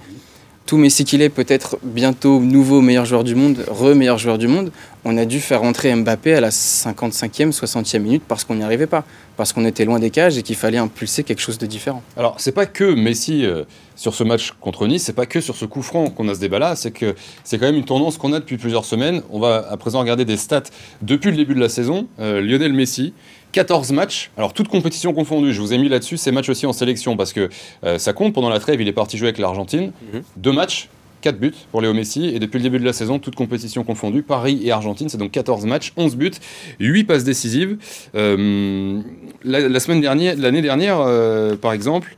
tout 0.65 0.77
Messi 0.77 1.05
qu'il 1.05 1.21
est, 1.21 1.29
peut-être 1.29 1.77
bientôt 1.83 2.39
nouveau 2.39 2.81
meilleur 2.81 3.05
joueur 3.05 3.23
du 3.23 3.35
monde, 3.35 3.65
re-meilleur 3.67 4.17
joueur 4.17 4.37
du 4.37 4.47
monde, 4.47 4.71
on 5.03 5.17
a 5.17 5.25
dû 5.25 5.39
faire 5.39 5.61
rentrer 5.61 5.93
Mbappé 5.93 6.35
à 6.35 6.41
la 6.41 6.49
55e, 6.49 7.51
60e 7.51 7.99
minute 7.99 8.23
parce 8.27 8.43
qu'on 8.43 8.55
n'y 8.55 8.63
arrivait 8.63 8.87
pas, 8.87 9.03
parce 9.38 9.54
qu'on 9.54 9.66
était 9.66 9.86
loin 9.86 10.00
des 10.00 10.10
cages 10.10 10.38
et 10.38 10.44
qu'il 10.44 10.56
fallait 10.56 10.78
impulser 10.78 11.24
quelque 11.24 11.42
chose 11.42 11.57
de 11.57 11.66
différent. 11.66 12.04
Alors, 12.18 12.36
c'est 12.38 12.51
pas 12.51 12.66
que 12.66 12.83
Messi 12.83 13.45
euh, 13.45 13.63
sur 13.95 14.13
ce 14.13 14.24
match 14.24 14.51
contre 14.60 14.88
Nice, 14.88 15.04
c'est 15.04 15.13
pas 15.13 15.25
que 15.25 15.42
sur 15.42 15.56
ce 15.56 15.66
coup 15.66 15.81
franc 15.81 16.10
qu'on 16.10 16.28
a 16.28 16.36
ce 16.36 16.39
débat-là, 16.39 16.75
c'est 16.75 16.92
que 16.92 17.16
c'est 17.44 17.57
quand 17.57 17.66
même 17.66 17.75
une 17.75 17.86
tendance 17.86 18.18
qu'on 18.18 18.33
a 18.33 18.39
depuis 18.39 18.57
plusieurs 18.57 18.86
semaines. 18.86 19.22
On 19.30 19.39
va 19.39 19.66
à 19.69 19.78
présent 19.78 20.00
regarder 20.00 20.25
des 20.25 20.38
stats 20.38 20.63
depuis 21.01 21.31
le 21.31 21.38
début 21.38 21.56
de 21.56 21.60
la 21.60 21.69
saison. 21.69 22.07
Euh, 22.19 22.42
Lionel 22.42 22.74
Messi, 22.74 23.13
14 23.51 23.92
matchs, 23.92 24.31
alors 24.38 24.54
toutes 24.54 24.69
compétitions 24.69 25.13
confondues, 25.13 25.54
je 25.54 25.62
vous 25.62 25.74
ai 25.74 25.78
mis 25.78 25.89
là-dessus 25.89 26.18
ces 26.18 26.31
matchs 26.31 26.50
aussi 26.50 26.66
en 26.66 26.74
sélection 26.74 27.18
parce 27.18 27.33
que 27.33 27.50
euh, 27.83 27.98
ça 27.98 28.13
compte. 28.13 28.33
Pendant 28.33 28.50
la 28.50 28.60
trêve, 28.60 28.81
il 28.81 28.88
est 28.88 28.94
parti 28.94 29.18
jouer 29.18 29.28
avec 29.28 29.39
l'Argentine. 29.39 29.92
Mhm. 30.13 30.24
Deux 30.38 30.51
matchs, 30.54 30.89
4 31.21 31.39
buts 31.39 31.53
pour 31.71 31.81
Léo 31.81 31.94
Messi. 31.94 32.25
Et 32.27 32.39
depuis 32.39 32.57
le 32.57 32.63
début 32.63 32.79
de 32.79 32.85
la 32.85 32.94
saison, 32.94 33.19
toutes 33.19 33.35
compétitions 33.35 33.83
confondues, 33.83 34.23
Paris 34.23 34.62
et 34.63 34.71
Argentine, 34.71 35.09
c'est 35.09 35.18
donc 35.18 35.31
14 35.31 35.65
matchs, 35.65 35.94
11 35.97 36.15
buts, 36.15 36.31
8 36.79 37.03
passes 37.06 37.23
décisives. 37.23 37.77
Euh, 38.15 39.01
la, 39.44 39.79
semaine 39.79 40.01
dernière, 40.01 40.35
l'année 40.38 40.62
dernière, 40.62 41.00
euh, 41.00 41.56
par 41.56 41.73
exemple, 41.73 42.15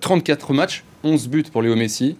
34 0.00 0.52
matchs, 0.52 0.84
11 1.02 1.28
buts 1.28 1.44
pour 1.52 1.62
Léo 1.62 1.74
Messi. 1.74 2.16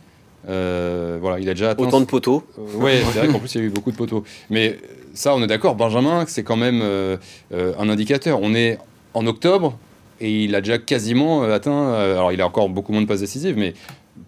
voilà, 0.46 1.38
il 1.38 1.48
a 1.48 1.54
déjà 1.54 1.74
Autant 1.78 2.00
de 2.00 2.06
poteaux. 2.06 2.44
ouais, 2.76 3.02
c'est 3.12 3.20
vrai 3.20 3.28
qu'en 3.28 3.38
plus 3.38 3.54
il 3.54 3.60
y 3.60 3.64
a 3.64 3.66
eu 3.66 3.70
beaucoup 3.70 3.92
de 3.92 3.96
poteaux. 3.96 4.24
Mais 4.50 4.78
ça, 5.14 5.34
on 5.34 5.42
est 5.42 5.46
d'accord. 5.46 5.76
Benjamin, 5.76 6.24
c'est 6.26 6.42
quand 6.42 6.56
même 6.56 6.80
euh, 6.82 7.16
euh, 7.52 7.72
un 7.78 7.88
indicateur. 7.88 8.40
On 8.42 8.54
est 8.54 8.78
en 9.14 9.26
octobre 9.26 9.78
et 10.20 10.44
il 10.44 10.54
a 10.54 10.60
déjà 10.60 10.78
quasiment 10.78 11.44
euh, 11.44 11.54
atteint. 11.54 11.94
alors, 11.94 12.32
il 12.32 12.40
a 12.40 12.46
encore 12.46 12.68
beaucoup 12.68 12.92
moins 12.92 13.02
de 13.02 13.06
passes 13.06 13.20
décisives, 13.20 13.56
mais 13.56 13.74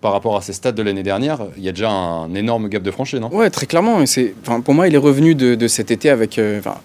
par 0.00 0.12
rapport 0.12 0.36
à 0.36 0.40
ses 0.40 0.52
stats 0.52 0.72
de 0.72 0.82
l'année 0.82 1.02
dernière, 1.02 1.40
il 1.56 1.62
y 1.62 1.68
a 1.68 1.72
déjà 1.72 1.90
un 1.90 2.34
énorme 2.34 2.68
gap 2.68 2.82
de 2.82 2.90
franchise, 2.90 3.20
non? 3.20 3.34
Ouais, 3.34 3.50
très 3.50 3.66
clairement. 3.66 4.04
C'est, 4.06 4.34
pour 4.64 4.74
moi, 4.74 4.88
il 4.88 4.94
est 4.94 4.98
revenu 4.98 5.34
de, 5.34 5.68
cet 5.68 5.90
été 5.90 6.10
avec 6.10 6.40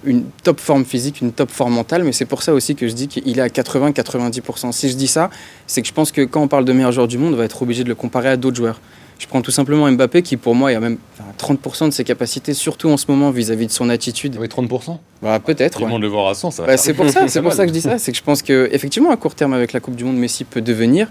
une 0.06 0.24
top 0.44 0.60
forme 0.60 0.86
physique, 0.86 1.22
une 1.22 1.32
top 1.32 1.50
forme 1.50 1.74
mentale, 1.74 2.04
mais 2.04 2.12
c'est 2.12 2.26
pour 2.26 2.44
ça 2.44 2.54
aussi 2.54 2.76
que 2.76 2.88
je 2.88 2.94
dis 2.94 3.08
qu'il 3.08 3.38
est 3.38 3.42
à 3.42 3.48
80-90%. 3.48 4.72
Si 4.72 4.90
je 4.90 4.96
dis 4.96 5.08
ça, 5.08 5.30
c'est 5.68 5.82
que 5.82 5.88
je 5.88 5.94
pense 5.94 6.12
que 6.12 6.22
quand 6.22 6.42
on 6.42 6.48
parle 6.48 6.66
de 6.66 6.74
meilleur 6.74 6.92
joueur 6.92 7.08
du 7.08 7.18
monde, 7.18 7.34
on 7.34 7.38
va 7.38 7.46
être 7.46 7.62
obligé 7.62 7.84
de 7.84 7.90
le 7.90 7.96
comparer 7.96 8.30
à 8.30 8.38
d'autres 8.38 8.58
joueurs. 8.58 8.80
Je 9.22 9.28
prends 9.28 9.44
tout 9.44 9.52
simplement 9.52 9.90
Mbappé 9.92 10.24
qui, 10.24 10.36
pour 10.36 10.56
moi, 10.56 10.72
a 10.72 10.80
même 10.80 10.98
30% 11.38 11.86
de 11.86 11.92
ses 11.92 12.04
capacités, 12.04 12.56
surtout 12.56 12.90
en 12.90 12.98
ce 12.98 13.06
moment 13.08 13.30
vis-à-vis 13.30 13.68
de 13.68 13.72
son 13.72 13.88
attitude. 13.88 14.36
Oui, 14.40 14.48
30% 14.48 14.98
bah, 15.22 15.40
Peut-être. 15.40 15.78
Tout 15.78 15.86
le 15.86 15.92
monde 15.92 16.02
le 16.02 16.08
voit 16.08 16.32
à 16.32 16.34
100, 16.34 16.50
ça 16.50 16.66
bah, 16.66 16.76
C'est 16.76 16.96
pour 16.96 17.08
ça, 17.12 17.28
c'est 17.28 17.42
pour 17.44 17.54
ça 17.54 17.64
que 17.66 17.68
je 17.68 17.74
dis 17.74 17.82
ça. 17.82 18.00
C'est 18.00 18.12
que 18.12 18.18
je 18.18 18.24
pense 18.24 18.42
qu'effectivement, 18.42 19.12
à 19.12 19.18
court 19.18 19.36
terme, 19.36 19.54
avec 19.54 19.74
la 19.74 19.80
Coupe 19.80 19.96
du 19.96 20.06
Monde, 20.06 20.18
Messi 20.18 20.44
peut 20.44 20.62
devenir. 20.62 21.08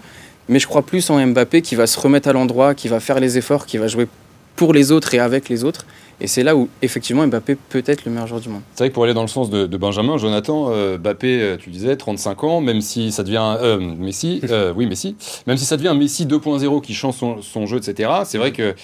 Mais 0.49 0.59
je 0.59 0.67
crois 0.67 0.83
plus 0.83 1.11
en 1.11 1.25
Mbappé 1.25 1.63
qui 1.63 1.75
va 1.75 1.87
se 1.87 1.99
remettre 1.99 2.29
à 2.29 2.33
l'endroit, 2.33 2.75
qui 2.75 2.89
va 2.89 3.01
faire 3.01 3.21
les 3.21 3.39
efforts, 3.39 3.67
qui 3.67 3.79
va 3.79 3.87
jouer 3.87 4.09
pour 4.57 4.73
les 4.73 4.93
autres 4.93 5.15
et 5.15 5.19
avec 5.19 5.49
les 5.49 5.65
autres. 5.65 5.87
Et 6.21 6.27
c'est 6.27 6.43
là 6.43 6.55
où, 6.55 6.69
effectivement, 6.83 7.27
Mbappé 7.27 7.55
peut 7.55 7.83
être 7.87 8.05
le 8.05 8.11
meilleur 8.11 8.27
joueur 8.27 8.41
du 8.41 8.51
monde. 8.51 8.61
C'est 8.75 8.85
vrai 8.85 8.89
que 8.91 8.95
pour 8.95 9.05
aller 9.05 9.15
dans 9.15 9.23
le 9.23 9.29
sens 9.29 9.49
de, 9.49 9.65
Benjamin, 9.77 10.19
Jonathan, 10.19 10.67
euh, 10.71 10.99
Mbappé, 10.99 11.41
euh, 11.41 11.57
tu 11.57 11.71
disais, 11.71 11.97
35 11.97 12.45
ans, 12.45 12.61
même 12.61 12.83
si 12.83 13.11
ça 13.11 13.23
devient. 13.23 13.57
Euh, 13.61 13.79
Messi, 13.81 14.43
oui, 14.77 14.87
Messi. 14.87 15.17
Même 15.47 15.57
si 15.57 15.65
ça 15.65 15.77
devient 15.77 15.89
un 15.89 15.95
Messi 15.95 16.27
2.0 16.27 16.83
qui 16.83 16.93
change 16.93 17.15
son, 17.15 17.67
jeu, 17.67 17.79
etc., 17.79 18.11
c'est 18.25 18.37
vrai 18.37 18.53
que 18.53 18.75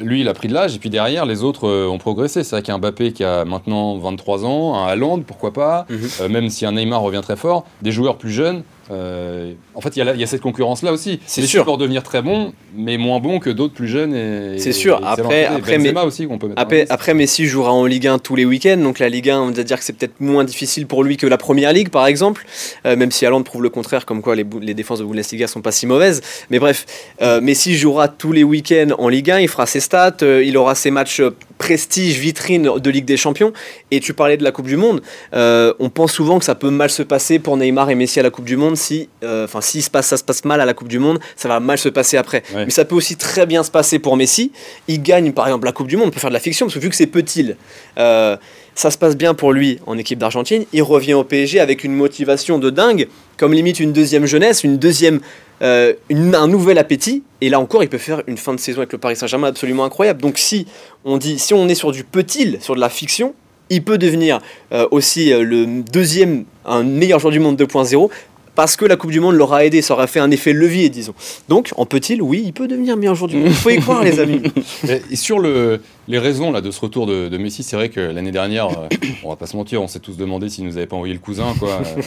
lui, 0.00 0.22
il 0.22 0.28
a 0.28 0.34
pris 0.34 0.48
de 0.48 0.54
l'âge, 0.54 0.74
et 0.74 0.78
puis 0.78 0.90
derrière, 0.90 1.24
les 1.24 1.44
autres 1.44 1.68
ont 1.68 1.98
progressé. 1.98 2.42
C'est 2.42 2.56
vrai 2.56 2.62
qu'il 2.62 2.70
y 2.70 2.72
a 2.72 2.74
un 2.74 2.78
Mbappé 2.78 3.12
qui 3.12 3.22
a 3.22 3.44
maintenant 3.44 3.96
23 3.98 4.44
ans, 4.44 4.74
un 4.74 4.86
Haaland, 4.88 5.20
pourquoi 5.20 5.52
pas, 5.52 5.86
mhm. 5.88 6.32
même 6.32 6.48
si 6.48 6.66
un 6.66 6.72
Neymar 6.72 7.00
revient 7.00 7.20
très 7.22 7.36
fort, 7.36 7.64
des 7.82 7.92
joueurs 7.92 8.16
plus 8.16 8.32
jeunes 8.32 8.64
euh, 8.92 9.52
en 9.74 9.80
fait, 9.80 9.96
il 9.96 10.04
y, 10.04 10.22
a 10.22 10.26
cette 10.26 10.40
concurrence-là 10.40 10.92
aussi. 10.92 11.20
C'est 11.26 11.46
sûr. 11.46 11.64
pour 11.64 11.78
devenir 11.78 12.02
très 12.02 12.20
bon, 12.20 12.52
mais 12.74 12.98
moins 12.98 13.20
bon 13.20 13.38
que 13.38 13.48
d'autres 13.48 13.74
plus 13.74 13.88
jeunes. 13.88 14.12
C'est 14.58 14.72
sûr. 14.72 15.00
après, 15.04 15.46
après, 15.46 15.78
mais, 15.78 15.98
aussi 16.00 16.26
peut 16.26 16.48
après, 16.56 16.86
après, 16.90 17.14
Messi 17.14 17.46
jouera 17.46 17.72
en 17.72 17.86
Ligue 17.86 18.06
1 18.06 18.18
tous 18.18 18.36
les 18.36 18.44
week-ends. 18.44 18.76
Donc 18.76 18.98
la 18.98 19.08
Ligue 19.08 19.30
1, 19.30 19.40
on 19.40 19.50
va 19.50 19.62
dire 19.62 19.78
que 19.78 19.84
c'est 19.84 19.94
peut-être 19.94 20.20
moins 20.20 20.44
difficile 20.44 20.86
pour 20.86 21.04
lui 21.04 21.16
que 21.16 21.26
la 21.26 21.38
Première 21.38 21.72
Ligue, 21.72 21.88
par 21.88 22.06
exemple. 22.06 22.44
Euh, 22.86 22.96
même 22.96 23.10
si 23.10 23.24
Haaland 23.24 23.42
prouve 23.42 23.62
le 23.62 23.70
contraire, 23.70 24.04
comme 24.04 24.20
quoi 24.20 24.36
les, 24.36 24.44
les 24.60 24.74
défenses 24.74 24.98
de 24.98 25.04
Bundesliga 25.04 25.46
sont 25.46 25.62
pas 25.62 25.72
si 25.72 25.86
mauvaises. 25.86 26.20
Mais 26.50 26.58
bref, 26.58 26.86
euh, 27.22 27.40
Messi 27.40 27.74
jouera 27.74 28.08
tous 28.08 28.32
les 28.32 28.44
week-ends 28.44 28.94
en 28.98 29.08
Ligue 29.08 29.30
1. 29.30 29.40
Il 29.40 29.48
fera 29.48 29.66
ses 29.66 29.80
stats. 29.80 30.16
il 30.20 30.56
aura 30.56 30.74
ses 30.74 30.90
matchs 30.90 31.22
prestige, 31.58 32.18
vitrine 32.18 32.78
de 32.78 32.90
Ligue 32.90 33.04
des 33.04 33.16
Champions. 33.16 33.52
Et 33.90 34.00
tu 34.00 34.12
parlais 34.12 34.36
de 34.36 34.44
la 34.44 34.52
Coupe 34.52 34.66
du 34.66 34.76
Monde. 34.76 35.00
on 35.32 35.90
pense 35.92 36.12
souvent 36.12 36.38
que 36.38 36.44
ça 36.44 36.54
peut 36.54 36.70
mal 36.70 36.90
se 36.90 37.02
passer 37.02 37.38
pour 37.38 37.56
Neymar 37.56 37.90
et 37.90 37.94
Messi 37.94 38.20
à 38.20 38.22
la 38.22 38.30
Coupe 38.30 38.44
du 38.44 38.56
Monde 38.56 38.76
si, 38.82 39.08
euh, 39.22 39.44
enfin, 39.44 39.60
si 39.60 39.80
se 39.80 39.90
passe, 39.90 40.08
ça 40.08 40.16
se 40.16 40.24
passe 40.24 40.44
mal 40.44 40.60
à 40.60 40.66
la 40.66 40.74
Coupe 40.74 40.88
du 40.88 40.98
Monde, 40.98 41.18
ça 41.36 41.48
va 41.48 41.60
mal 41.60 41.78
se 41.78 41.88
passer 41.88 42.16
après. 42.16 42.42
Mais 42.54 42.70
ça 42.70 42.84
peut 42.84 42.94
aussi 42.94 43.16
très 43.16 43.46
bien 43.46 43.62
se 43.62 43.70
passer 43.70 43.98
pour 43.98 44.16
Messi. 44.16 44.52
Il 44.88 45.02
gagne 45.02 45.32
par 45.32 45.46
exemple 45.46 45.64
la 45.64 45.72
Coupe 45.72 45.86
du 45.86 45.96
Monde, 45.96 46.08
on 46.08 46.10
peut 46.10 46.20
faire 46.20 46.30
de 46.30 46.34
la 46.34 46.40
fiction 46.40 46.66
parce 46.66 46.74
que 46.74 46.80
vu 46.80 46.90
que 46.90 46.96
c'est 46.96 47.06
petit, 47.06 47.52
euh, 47.98 48.36
ça 48.74 48.90
se 48.90 48.98
passe 48.98 49.16
bien 49.16 49.34
pour 49.34 49.52
lui 49.52 49.78
en 49.86 49.96
équipe 49.96 50.18
d'Argentine. 50.18 50.64
Il 50.72 50.82
revient 50.82 51.14
au 51.14 51.24
PSG 51.24 51.60
avec 51.60 51.84
une 51.84 51.94
motivation 51.94 52.58
de 52.58 52.70
dingue, 52.70 53.08
comme 53.36 53.52
limite 53.52 53.80
une 53.80 53.92
deuxième 53.92 54.26
jeunesse, 54.26 54.64
une 54.64 54.78
deuxième, 54.78 55.20
euh, 55.62 55.94
un 56.10 56.48
nouvel 56.48 56.78
appétit. 56.78 57.22
Et 57.40 57.48
là 57.48 57.60
encore, 57.60 57.82
il 57.82 57.88
peut 57.88 57.98
faire 57.98 58.22
une 58.26 58.38
fin 58.38 58.54
de 58.54 58.60
saison 58.60 58.78
avec 58.78 58.92
le 58.92 58.98
Paris 58.98 59.16
Saint-Germain 59.16 59.48
absolument 59.48 59.84
incroyable. 59.84 60.20
Donc 60.20 60.38
si 60.38 60.66
on 61.04 61.18
dit, 61.18 61.38
si 61.38 61.54
on 61.54 61.68
est 61.68 61.74
sur 61.74 61.92
du 61.92 62.04
petit, 62.04 62.58
sur 62.60 62.74
de 62.74 62.80
la 62.80 62.88
fiction, 62.88 63.34
il 63.70 63.82
peut 63.82 63.96
devenir 63.96 64.40
aussi 64.90 65.30
le 65.30 65.82
deuxième, 65.82 66.44
un 66.66 66.82
meilleur 66.82 67.20
joueur 67.20 67.32
du 67.32 67.40
monde 67.40 67.58
2.0 67.58 68.10
parce 68.54 68.76
que 68.76 68.84
la 68.84 68.96
Coupe 68.96 69.10
du 69.10 69.20
Monde 69.20 69.34
l'aura 69.34 69.64
aidé, 69.64 69.82
ça 69.82 69.94
aura 69.94 70.06
fait 70.06 70.20
un 70.20 70.30
effet 70.30 70.52
levier, 70.52 70.88
disons. 70.88 71.14
Donc, 71.48 71.72
en 71.76 71.86
peut-il, 71.86 72.20
oui, 72.20 72.42
il 72.44 72.52
peut 72.52 72.68
devenir 72.68 72.96
meilleur 72.96 73.14
joueur 73.14 73.28
du 73.28 73.36
monde. 73.36 73.48
Il 73.48 73.54
faut 73.54 73.70
y 73.70 73.78
croire, 73.78 74.02
les 74.02 74.20
amis. 74.20 74.42
Et 75.10 75.16
sur 75.16 75.38
le, 75.38 75.80
les 76.08 76.18
raisons 76.18 76.50
là, 76.50 76.60
de 76.60 76.70
ce 76.70 76.80
retour 76.80 77.06
de, 77.06 77.36
Messi, 77.38 77.62
c'est 77.62 77.76
vrai 77.76 77.88
que 77.88 78.00
l'année 78.00 78.30
dernière, 78.30 78.68
euh, 78.68 78.88
on 79.24 79.30
va 79.30 79.36
pas 79.36 79.46
se 79.46 79.56
mentir, 79.56 79.80
on 79.80 79.88
s'est 79.88 80.00
tous 80.00 80.16
demandé 80.16 80.48
s'il 80.48 80.64
nous 80.64 80.76
avait 80.76 80.86
pas 80.86 80.96
envoyé 80.96 81.14
le 81.14 81.20
cousin. 81.20 81.54
Quoi. 81.58 81.70
Euh, 81.70 82.02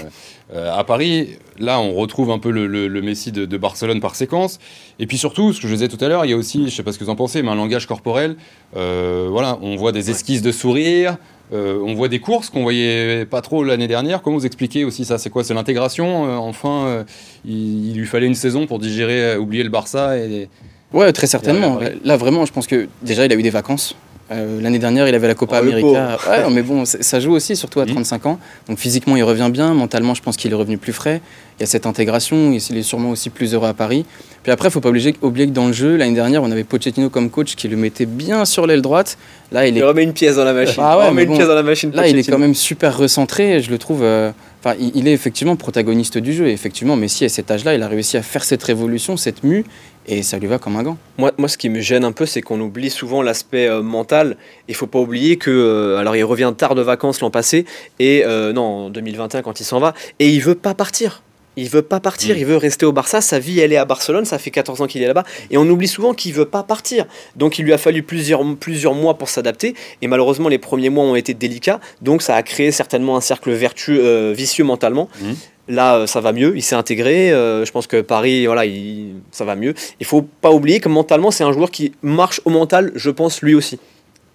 euh, 0.53 0.77
à 0.77 0.83
Paris, 0.83 1.37
là, 1.57 1.79
on 1.79 1.93
retrouve 1.93 2.31
un 2.31 2.39
peu 2.39 2.51
le, 2.51 3.01
Messi 3.01 3.31
de, 3.31 3.57
Barcelone 3.57 3.99
par 3.99 4.15
séquence. 4.15 4.59
Et 4.99 5.07
puis 5.07 5.17
surtout, 5.17 5.53
ce 5.53 5.61
que 5.61 5.67
je 5.67 5.73
disais 5.73 5.87
tout 5.87 6.03
à 6.03 6.07
l'heure, 6.07 6.25
il 6.25 6.31
y 6.31 6.33
a 6.33 6.37
aussi, 6.37 6.65
je 6.65 6.75
sais 6.75 6.83
pas 6.83 6.91
ce 6.91 6.99
que 6.99 7.03
vous 7.03 7.09
en 7.09 7.15
pensez, 7.15 7.41
mais 7.41 7.49
un 7.49 7.55
langage 7.55 7.87
corporel. 7.87 8.35
voilà, 8.73 9.57
on 9.61 9.75
voit 9.75 9.91
des 9.91 10.11
esquisses 10.11 10.41
de 10.41 10.51
sourire. 10.51 11.17
Euh, 11.53 11.79
on 11.85 11.93
voit 11.93 12.07
des 12.07 12.19
courses 12.19 12.49
qu'on 12.49 12.63
voyait 12.63 13.25
pas 13.25 13.41
trop 13.41 13.63
l'année 13.63 13.87
dernière. 13.87 14.21
Comment 14.21 14.37
vous 14.37 14.45
expliquez 14.45 14.83
aussi 14.83 15.05
ça? 15.05 15.17
C'est 15.17 15.29
quoi? 15.29 15.43
C'est 15.43 15.53
l'intégration 15.53 16.27
euh, 16.27 16.35
Enfin, 16.35 16.85
euh, 16.87 17.03
il, 17.45 17.93
lui 17.95 18.07
fallait 18.07 18.27
une 18.27 18.35
saison 18.35 18.65
pour 18.65 18.79
digérer, 18.79 19.37
oublier 19.37 19.63
le 19.63 19.69
Barça 19.69 20.17
et. 20.17 20.49
Ouais, 20.93 21.11
très 21.11 21.27
certainement. 21.27 21.79
Là, 22.03 22.15
vraiment, 22.15 22.45
je 22.45 22.53
pense 22.53 22.67
que 22.67 22.87
déjà, 23.01 23.25
il 23.25 23.31
a 23.31 23.35
eu 23.35 23.43
des 23.43 23.49
vacances. 23.49 23.95
L'année 24.29 24.79
dernière, 24.79 25.07
il 25.07 25.13
avait 25.13 25.27
la 25.27 25.35
Copa 25.35 25.57
oh, 25.59 25.63
América. 25.63 26.17
Ouais, 26.27 26.49
mais 26.51 26.63
bon, 26.63 26.83
ça 26.85 27.19
joue 27.19 27.33
aussi, 27.33 27.55
surtout 27.55 27.79
à 27.79 27.85
35 27.85 28.23
mmh. 28.23 28.27
ans. 28.27 28.39
Donc 28.67 28.79
physiquement, 28.79 29.15
il 29.15 29.23
revient 29.23 29.49
bien. 29.51 29.73
Mentalement, 29.73 30.15
je 30.15 30.23
pense 30.23 30.35
qu'il 30.35 30.51
est 30.51 30.55
revenu 30.55 30.77
plus 30.77 30.93
frais. 30.93 31.21
Il 31.57 31.61
y 31.61 31.63
a 31.63 31.67
cette 31.67 31.85
intégration. 31.85 32.51
Il 32.51 32.77
est 32.77 32.83
sûrement 32.83 33.11
aussi 33.11 33.29
plus 33.29 33.53
heureux 33.53 33.67
à 33.67 33.73
Paris. 33.73 34.03
Puis 34.41 34.51
après, 34.51 34.67
il 34.67 34.69
ne 34.69 34.73
faut 34.73 34.81
pas 34.81 34.89
oublier, 34.89 35.15
oublier 35.21 35.47
que 35.47 35.53
dans 35.53 35.67
le 35.67 35.73
jeu, 35.73 35.95
l'année 35.95 36.15
dernière, 36.15 36.41
on 36.41 36.51
avait 36.51 36.63
Pochettino 36.63 37.09
comme 37.09 37.29
coach 37.29 37.55
qui 37.55 37.67
le 37.67 37.77
mettait 37.77 38.07
bien 38.07 38.45
sur 38.45 38.65
l'aile 38.65 38.81
droite. 38.81 39.17
Là, 39.51 39.67
il, 39.67 39.77
est... 39.77 39.83
remet 39.83 40.03
une 40.03 40.13
pièce 40.13 40.37
dans 40.37 40.43
la 40.43 40.53
machine. 40.53 40.81
Ah 40.83 41.11
ouais, 41.11 41.23
une 41.23 41.33
pièce 41.33 41.47
dans 41.47 41.55
la 41.55 41.63
machine. 41.63 41.91
Là, 41.93 42.07
il 42.07 42.17
est 42.17 42.27
quand 42.27 42.39
même 42.39 42.55
super 42.55 42.97
recentré. 42.97 43.61
Je 43.61 43.69
le 43.69 43.77
trouve. 43.77 44.01
Euh, 44.03 44.31
Enfin, 44.65 44.75
il, 44.79 44.91
il 44.95 45.07
est 45.07 45.13
effectivement 45.13 45.55
protagoniste 45.55 46.17
du 46.17 46.33
jeu. 46.33 46.47
Et 46.47 46.51
effectivement, 46.51 46.95
Messi, 46.95 47.23
à 47.23 47.29
cet 47.29 47.51
âge-là, 47.51 47.75
il 47.75 47.83
a 47.83 47.87
réussi 47.87 48.17
à 48.17 48.23
faire 48.23 48.43
cette 48.43 48.63
révolution, 48.63 49.15
cette 49.15 49.43
mue, 49.43 49.63
et 50.07 50.23
ça 50.23 50.37
lui 50.37 50.47
va 50.47 50.59
comme 50.59 50.75
un 50.75 50.83
gant. 50.83 50.97
Moi, 51.17 51.31
moi, 51.37 51.47
ce 51.47 51.57
qui 51.57 51.69
me 51.69 51.79
gêne 51.79 52.03
un 52.03 52.11
peu, 52.11 52.25
c'est 52.25 52.41
qu'on 52.41 52.59
oublie 52.61 52.89
souvent 52.89 53.21
l'aspect 53.21 53.67
euh, 53.67 53.81
mental. 53.81 54.37
Il 54.67 54.75
faut 54.75 54.87
pas 54.87 54.99
oublier 54.99 55.37
que, 55.37 55.49
euh, 55.49 55.97
alors, 55.97 56.15
il 56.15 56.23
revient 56.23 56.53
tard 56.55 56.75
de 56.75 56.81
vacances 56.81 57.21
l'an 57.21 57.31
passé, 57.31 57.65
et 57.99 58.23
euh, 58.25 58.53
non, 58.53 58.85
en 58.85 58.89
2021 58.89 59.41
quand 59.41 59.59
il 59.59 59.63
s'en 59.65 59.79
va, 59.79 59.93
et 60.19 60.29
il 60.29 60.41
veut 60.41 60.55
pas 60.55 60.73
partir. 60.73 61.21
Il 61.57 61.69
veut 61.69 61.81
pas 61.81 62.01
partir, 62.01 62.35
Mm. 62.35 62.39
il 62.39 62.45
veut 62.45 62.57
rester 62.57 62.85
au 62.85 62.91
Barça. 62.91 63.21
Sa 63.21 63.39
vie, 63.39 63.61
elle 63.61 63.71
est 63.71 63.77
à 63.77 63.85
Barcelone. 63.85 64.25
Ça 64.25 64.37
fait 64.37 64.51
14 64.51 64.81
ans 64.81 64.87
qu'il 64.87 65.01
est 65.01 65.07
là-bas, 65.07 65.23
et 65.49 65.57
on 65.57 65.63
oublie 65.69 65.87
souvent 65.87 66.13
qu'il 66.13 66.33
veut 66.33 66.45
pas 66.45 66.63
partir. 66.63 67.05
Donc, 67.37 67.59
il 67.59 67.65
lui 67.65 67.71
a 67.71 67.77
fallu 67.77 68.03
plusieurs, 68.03 68.43
plusieurs 68.57 68.93
mois 68.93 69.17
pour 69.17 69.29
s'adapter, 69.29 69.73
et 70.01 70.07
malheureusement, 70.07 70.49
les 70.49 70.57
premiers 70.57 70.89
mois 70.89 71.05
ont 71.05 71.15
été 71.15 71.33
délicats. 71.33 71.79
Donc, 72.01 72.21
ça 72.21 72.35
a 72.35 72.43
créé 72.43 72.71
certainement 72.71 73.15
un 73.15 73.21
cercle 73.21 73.51
vertueux, 73.51 74.01
euh, 74.03 74.33
vicieux 74.35 74.65
mentalement. 74.65 75.07
Mm. 75.21 75.31
Là, 75.67 75.95
euh, 75.97 76.07
ça 76.07 76.21
va 76.21 76.31
mieux, 76.31 76.55
il 76.55 76.61
s'est 76.61 76.75
intégré. 76.75 77.31
euh, 77.31 77.65
je 77.65 77.71
pense 77.71 77.87
que 77.87 78.01
Paris, 78.01 78.45
voilà, 78.45 78.65
il- 78.65 79.15
ça 79.31 79.45
va 79.45 79.55
mieux. 79.55 79.73
Il 79.99 80.05
faut 80.05 80.21
pas 80.21 80.51
oublier 80.51 80.79
que 80.79 80.89
mentalement, 80.89 81.31
c'est 81.31 81.43
un 81.43 81.51
joueur 81.51 81.71
qui 81.71 81.93
marche 82.03 82.39
au 82.45 82.49
mental, 82.51 82.91
je 82.95 83.09
pense, 83.09 83.41
lui 83.41 83.55
aussi. 83.55 83.79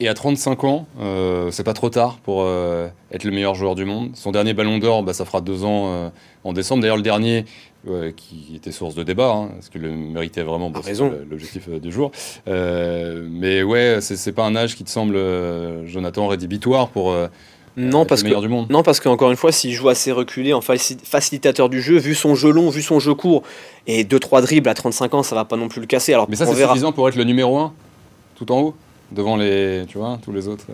Et 0.03 0.09
à 0.09 0.15
35 0.15 0.65
ans, 0.65 0.87
euh, 0.99 1.51
c'est 1.51 1.63
pas 1.63 1.75
trop 1.75 1.91
tard 1.91 2.19
pour 2.25 2.43
euh, 2.43 2.89
être 3.13 3.23
le 3.25 3.31
meilleur 3.33 3.55
joueur 3.55 3.75
du 3.75 3.85
monde. 3.85 4.11
Son 4.15 4.33
dernier 4.33 4.55
ballon 4.55 4.79
d'or, 4.79 5.03
bah, 5.03 5.13
ça 5.13 5.25
fera 5.27 5.41
deux 5.43 5.63
ans 5.63 5.93
euh, 5.93 6.09
en 6.43 6.53
décembre. 6.55 6.81
D'ailleurs, 6.81 6.97
le 6.97 7.03
dernier, 7.03 7.45
qui 8.17 8.53
était 8.57 8.73
source 8.73 8.95
de 8.95 9.03
débat, 9.03 9.31
hein, 9.31 9.49
parce 9.55 9.69
qu'il 9.71 9.81
le 9.83 9.91
méritait 9.91 10.43
vraiment, 10.43 10.69
bon, 10.71 10.81
A 10.81 10.83
c'est 10.83 10.89
raison. 10.91 11.11
le- 11.11 11.27
l'objectif 11.31 11.69
du 11.69 11.91
jour. 11.93 12.11
Mais 12.47 13.63
ouais, 13.63 13.99
c'est 14.01 14.33
pas 14.33 14.45
un 14.45 14.57
âge 14.57 14.75
qui 14.75 14.85
te 14.85 14.91
semble, 14.91 15.19
Jonathan, 15.87 16.27
rédhibitoire 16.29 16.89
pour 16.89 17.15
Non, 17.77 18.03
être 18.03 18.09
parce 18.09 18.23
que 18.23 18.27
meilleur 18.27 18.41
du 18.43 18.49
monde. 18.49 18.67
non, 18.71 18.83
parce 18.83 19.01
qu'encore 19.01 19.31
une 19.31 19.37
fois, 19.37 19.53
s'il 19.53 19.73
joue 19.73 19.89
assez 19.89 20.13
reculé 20.13 20.53
en 20.53 20.61
faci- 20.61 20.99
facilitateur 21.03 21.69
du 21.69 21.81
jeu, 21.81 21.97
vu 21.99 22.15
son 22.15 22.35
jeu 22.35 22.51
long, 22.51 22.69
vu 22.71 22.83
son 22.83 22.99
jeu 22.99 23.15
court, 23.15 23.43
et 23.87 24.05
2-3 24.05 24.43
dribbles 24.43 24.69
à 24.69 24.75
35 24.75 25.15
ans, 25.15 25.23
ça 25.23 25.35
va 25.35 25.45
pas 25.45 25.57
non 25.57 25.69
plus 25.69 25.81
le 25.81 25.87
casser. 25.87 26.13
Alors, 26.13 26.27
Mais 26.29 26.37
ça, 26.37 26.47
c'est 26.47 26.55
verra. 26.55 26.73
suffisant 26.73 26.93
pour 26.93 27.09
être 27.09 27.17
le 27.17 27.25
numéro 27.25 27.59
1, 27.59 27.73
tout 28.37 28.51
en 28.53 28.61
haut, 28.61 28.75
devant 29.13 29.37
les, 29.37 29.85
tu 29.89 29.99
vois, 29.99 30.19
tous 30.23 30.33
les 30.33 30.49
autres. 30.49 30.65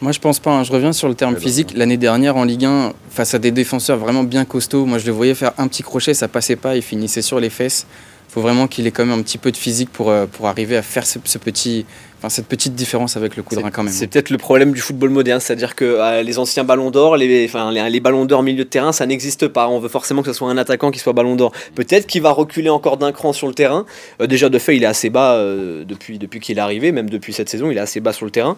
Moi, 0.00 0.10
je 0.10 0.18
pense 0.18 0.40
pas. 0.40 0.50
hein. 0.50 0.64
Je 0.64 0.72
reviens 0.72 0.92
sur 0.92 1.06
le 1.08 1.14
terme 1.14 1.34
Ouais, 1.34 1.40
physique. 1.40 1.74
L'année 1.76 1.96
dernière, 1.96 2.36
en 2.36 2.42
Ligue 2.42 2.64
1, 2.64 2.92
face 3.10 3.34
à 3.34 3.38
des 3.38 3.52
défenseurs 3.52 3.98
vraiment 3.98 4.24
bien 4.24 4.44
costauds, 4.44 4.84
moi, 4.84 4.98
je 4.98 5.06
le 5.06 5.12
voyais 5.12 5.34
faire 5.36 5.52
un 5.58 5.68
petit 5.68 5.84
crochet, 5.84 6.12
ça 6.12 6.26
passait 6.26 6.56
pas, 6.56 6.74
il 6.74 6.82
finissait 6.82 7.22
sur 7.22 7.38
les 7.38 7.50
fesses. 7.50 7.86
Il 8.32 8.36
faut 8.36 8.40
vraiment 8.40 8.66
qu'il 8.66 8.86
ait 8.86 8.90
quand 8.90 9.04
même 9.04 9.18
un 9.18 9.22
petit 9.22 9.36
peu 9.36 9.52
de 9.52 9.58
physique 9.58 9.90
pour, 9.92 10.08
euh, 10.08 10.24
pour 10.24 10.48
arriver 10.48 10.74
à 10.74 10.80
faire 10.80 11.04
ce, 11.04 11.18
ce 11.22 11.36
petit, 11.36 11.84
enfin, 12.16 12.30
cette 12.30 12.46
petite 12.46 12.74
différence 12.74 13.18
avec 13.18 13.36
le 13.36 13.42
coup 13.42 13.54
de 13.54 13.60
rein 13.60 13.70
quand 13.70 13.82
même. 13.82 13.92
C'est 13.92 14.06
peut-être 14.06 14.30
le 14.30 14.38
problème 14.38 14.72
du 14.72 14.80
football 14.80 15.10
moderne, 15.10 15.38
c'est-à-dire 15.38 15.74
que 15.74 15.84
euh, 15.84 16.22
les 16.22 16.38
anciens 16.38 16.64
ballons 16.64 16.90
d'or, 16.90 17.18
les, 17.18 17.44
enfin, 17.44 17.70
les, 17.70 17.90
les 17.90 18.00
ballons 18.00 18.24
d'or 18.24 18.42
milieu 18.42 18.64
de 18.64 18.70
terrain, 18.70 18.92
ça 18.92 19.04
n'existe 19.04 19.48
pas. 19.48 19.68
On 19.68 19.80
veut 19.80 19.90
forcément 19.90 20.22
que 20.22 20.28
ce 20.28 20.32
soit 20.32 20.48
un 20.48 20.56
attaquant 20.56 20.90
qui 20.90 20.98
soit 20.98 21.12
ballon 21.12 21.36
d'or. 21.36 21.52
Peut-être 21.74 22.06
qu'il 22.06 22.22
va 22.22 22.30
reculer 22.30 22.70
encore 22.70 22.96
d'un 22.96 23.12
cran 23.12 23.34
sur 23.34 23.48
le 23.48 23.52
terrain. 23.54 23.84
Euh, 24.22 24.26
déjà, 24.26 24.48
de 24.48 24.58
fait, 24.58 24.76
il 24.76 24.82
est 24.82 24.86
assez 24.86 25.10
bas 25.10 25.34
euh, 25.34 25.84
depuis, 25.84 26.18
depuis 26.18 26.40
qu'il 26.40 26.56
est 26.56 26.62
arrivé, 26.62 26.90
même 26.90 27.10
depuis 27.10 27.34
cette 27.34 27.50
saison, 27.50 27.70
il 27.70 27.76
est 27.76 27.82
assez 27.82 28.00
bas 28.00 28.14
sur 28.14 28.24
le 28.24 28.30
terrain. 28.30 28.56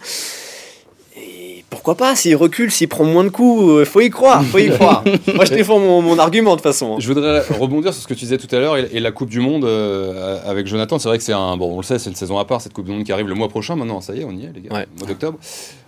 Pourquoi 1.74 1.96
pas, 1.96 2.16
s'il 2.16 2.34
recule, 2.36 2.70
s'il 2.70 2.88
prend 2.88 3.04
moins 3.04 3.24
de 3.24 3.28
coups, 3.28 3.62
euh, 3.62 3.84
faut 3.84 4.00
y 4.00 4.10
croire, 4.10 4.42
faut 4.44 4.58
y 4.58 4.70
croire. 4.70 5.04
Moi, 5.34 5.44
je 5.44 5.52
défends 5.52 5.78
mon, 5.78 6.00
mon 6.02 6.18
argument 6.18 6.52
de 6.52 6.56
toute 6.56 6.62
façon. 6.62 6.98
Je 6.98 7.06
voudrais 7.12 7.40
rebondir 7.58 7.92
sur 7.92 8.02
ce 8.02 8.08
que 8.08 8.14
tu 8.14 8.20
disais 8.24 8.38
tout 8.38 8.54
à 8.54 8.58
l'heure 8.58 8.76
et, 8.76 8.88
et 8.92 9.00
la 9.00 9.12
Coupe 9.12 9.28
du 9.30 9.40
Monde 9.40 9.64
euh, 9.64 10.38
avec 10.46 10.66
Jonathan. 10.66 10.98
C'est 10.98 11.08
vrai 11.08 11.18
que 11.18 11.24
c'est 11.24 11.32
un. 11.32 11.56
Bon, 11.56 11.72
on 11.74 11.76
le 11.78 11.82
sait, 11.82 11.98
c'est 11.98 12.08
une 12.10 12.16
saison 12.16 12.38
à 12.38 12.44
part, 12.44 12.60
cette 12.60 12.72
Coupe 12.72 12.86
du 12.86 12.92
Monde 12.92 13.04
qui 13.04 13.12
arrive 13.12 13.28
le 13.28 13.34
mois 13.34 13.48
prochain 13.48 13.76
maintenant. 13.76 14.00
Ça 14.00 14.14
y 14.14 14.20
est, 14.20 14.24
on 14.24 14.32
y 14.32 14.44
est, 14.44 14.52
les 14.54 14.60
gars. 14.62 14.74
Ouais. 14.74 14.86
Mois 14.98 15.06
d'octobre. 15.08 15.38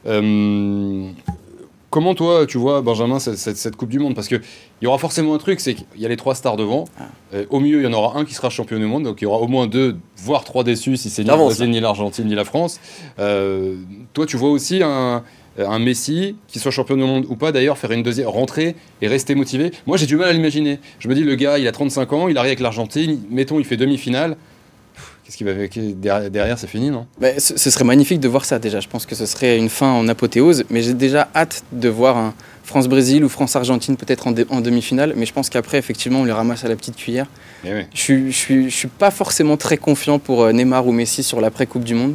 Euh, 0.06 1.08
comment, 1.90 2.14
toi, 2.14 2.46
tu 2.46 2.58
vois, 2.58 2.82
Benjamin, 2.82 3.18
cette, 3.18 3.38
cette- 3.38 3.56
cette 3.56 3.76
Coupe 3.76 3.88
du 3.88 3.98
Monde? 3.98 4.14
Parce 4.14 4.28
qu'il 4.28 4.40
y 4.82 4.86
aura 4.86 4.98
forcément 4.98 5.34
un 5.34 5.38
truc 5.38 5.60
c'est 5.60 5.74
qu'il 5.74 5.86
y 5.98 6.04
a 6.04 6.08
les 6.08 6.16
trois 6.16 6.34
stars 6.34 6.56
devant. 6.56 6.84
Ah. 6.98 7.04
Au 7.50 7.60
milieu, 7.60 7.80
il 7.80 7.84
y 7.84 7.86
en 7.86 7.92
aura 7.92 8.18
un 8.18 8.24
qui 8.24 8.34
sera 8.34 8.50
champion 8.50 8.78
du 8.78 8.86
monde. 8.86 9.04
Donc 9.04 9.20
il 9.20 9.24
y 9.24 9.26
aura 9.26 9.38
au 9.38 9.46
moins 9.48 9.66
deux, 9.66 9.96
voire 10.16 10.44
trois 10.44 10.64
déçus 10.64 10.96
si 10.96 11.10
c'est 11.10 11.22
ni 11.22 11.30
le 11.30 11.36
Brésil, 11.36 11.70
ni 11.70 11.80
l'Argentine, 11.80 12.26
ni 12.26 12.34
la 12.34 12.44
France. 12.44 12.80
Euh, 13.18 13.76
toi, 14.12 14.26
tu 14.26 14.36
vois 14.36 14.50
aussi 14.50 14.82
un. 14.82 15.22
Un 15.58 15.78
Messi, 15.78 16.36
qui 16.48 16.58
soit 16.58 16.70
champion 16.70 16.96
du 16.96 17.02
monde 17.02 17.26
ou 17.28 17.36
pas 17.36 17.52
d'ailleurs, 17.52 17.78
faire 17.78 17.92
une 17.92 18.02
deuxième 18.02 18.28
rentrer 18.28 18.76
et 19.00 19.08
rester 19.08 19.34
motivé. 19.34 19.72
Moi, 19.86 19.96
j'ai 19.96 20.06
du 20.06 20.16
mal 20.16 20.28
à 20.28 20.32
l'imaginer. 20.32 20.80
Je 20.98 21.08
me 21.08 21.14
dis, 21.14 21.22
le 21.22 21.34
gars, 21.34 21.58
il 21.58 21.66
a 21.66 21.72
35 21.72 22.12
ans, 22.12 22.28
il 22.28 22.36
arrive 22.38 22.48
avec 22.48 22.60
l'Argentine, 22.60 23.20
mettons, 23.30 23.58
il 23.58 23.64
fait 23.64 23.76
demi-finale. 23.76 24.36
Qu'est-ce 25.24 25.38
qu'il 25.38 25.46
va 25.46 25.52
avec 25.52 25.76
derrière, 26.30 26.56
c'est 26.56 26.68
fini, 26.68 26.88
non? 26.88 27.06
Mais 27.20 27.40
ce, 27.40 27.58
ce 27.58 27.70
serait 27.70 27.84
magnifique 27.84 28.20
de 28.20 28.28
voir 28.28 28.44
ça 28.44 28.60
déjà. 28.60 28.78
Je 28.78 28.86
pense 28.86 29.06
que 29.06 29.16
ce 29.16 29.26
serait 29.26 29.58
une 29.58 29.68
fin 29.68 29.90
en 29.90 30.06
apothéose. 30.06 30.64
Mais 30.70 30.82
j'ai 30.82 30.94
déjà 30.94 31.28
hâte 31.34 31.64
de 31.72 31.88
voir 31.88 32.16
un 32.16 32.34
France-Brésil 32.62 33.24
ou 33.24 33.28
France-Argentine 33.28 33.96
peut-être 33.96 34.26
en, 34.26 34.60
demi-finale. 34.60 35.14
Mais 35.16 35.26
je 35.26 35.32
pense 35.32 35.50
qu'après, 35.50 35.78
effectivement, 35.78 36.20
on 36.20 36.24
les 36.24 36.32
ramasse 36.32 36.64
à 36.64 36.68
la 36.68 36.76
petite 36.76 36.96
cuillère. 36.96 37.26
Eh 37.64 37.74
oui. 37.74 37.80
Je 37.94 38.30
je 38.30 38.68
suis, 38.68 38.88
pas 38.88 39.10
forcément 39.10 39.56
très 39.56 39.78
confiant 39.78 40.18
pour 40.18 40.42
euh, 40.42 40.52
Neymar 40.52 40.86
ou 40.86 40.92
Messi 40.92 41.22
sur 41.22 41.40
l'après-Coupe 41.40 41.84
du 41.84 41.94
Monde. 41.94 42.14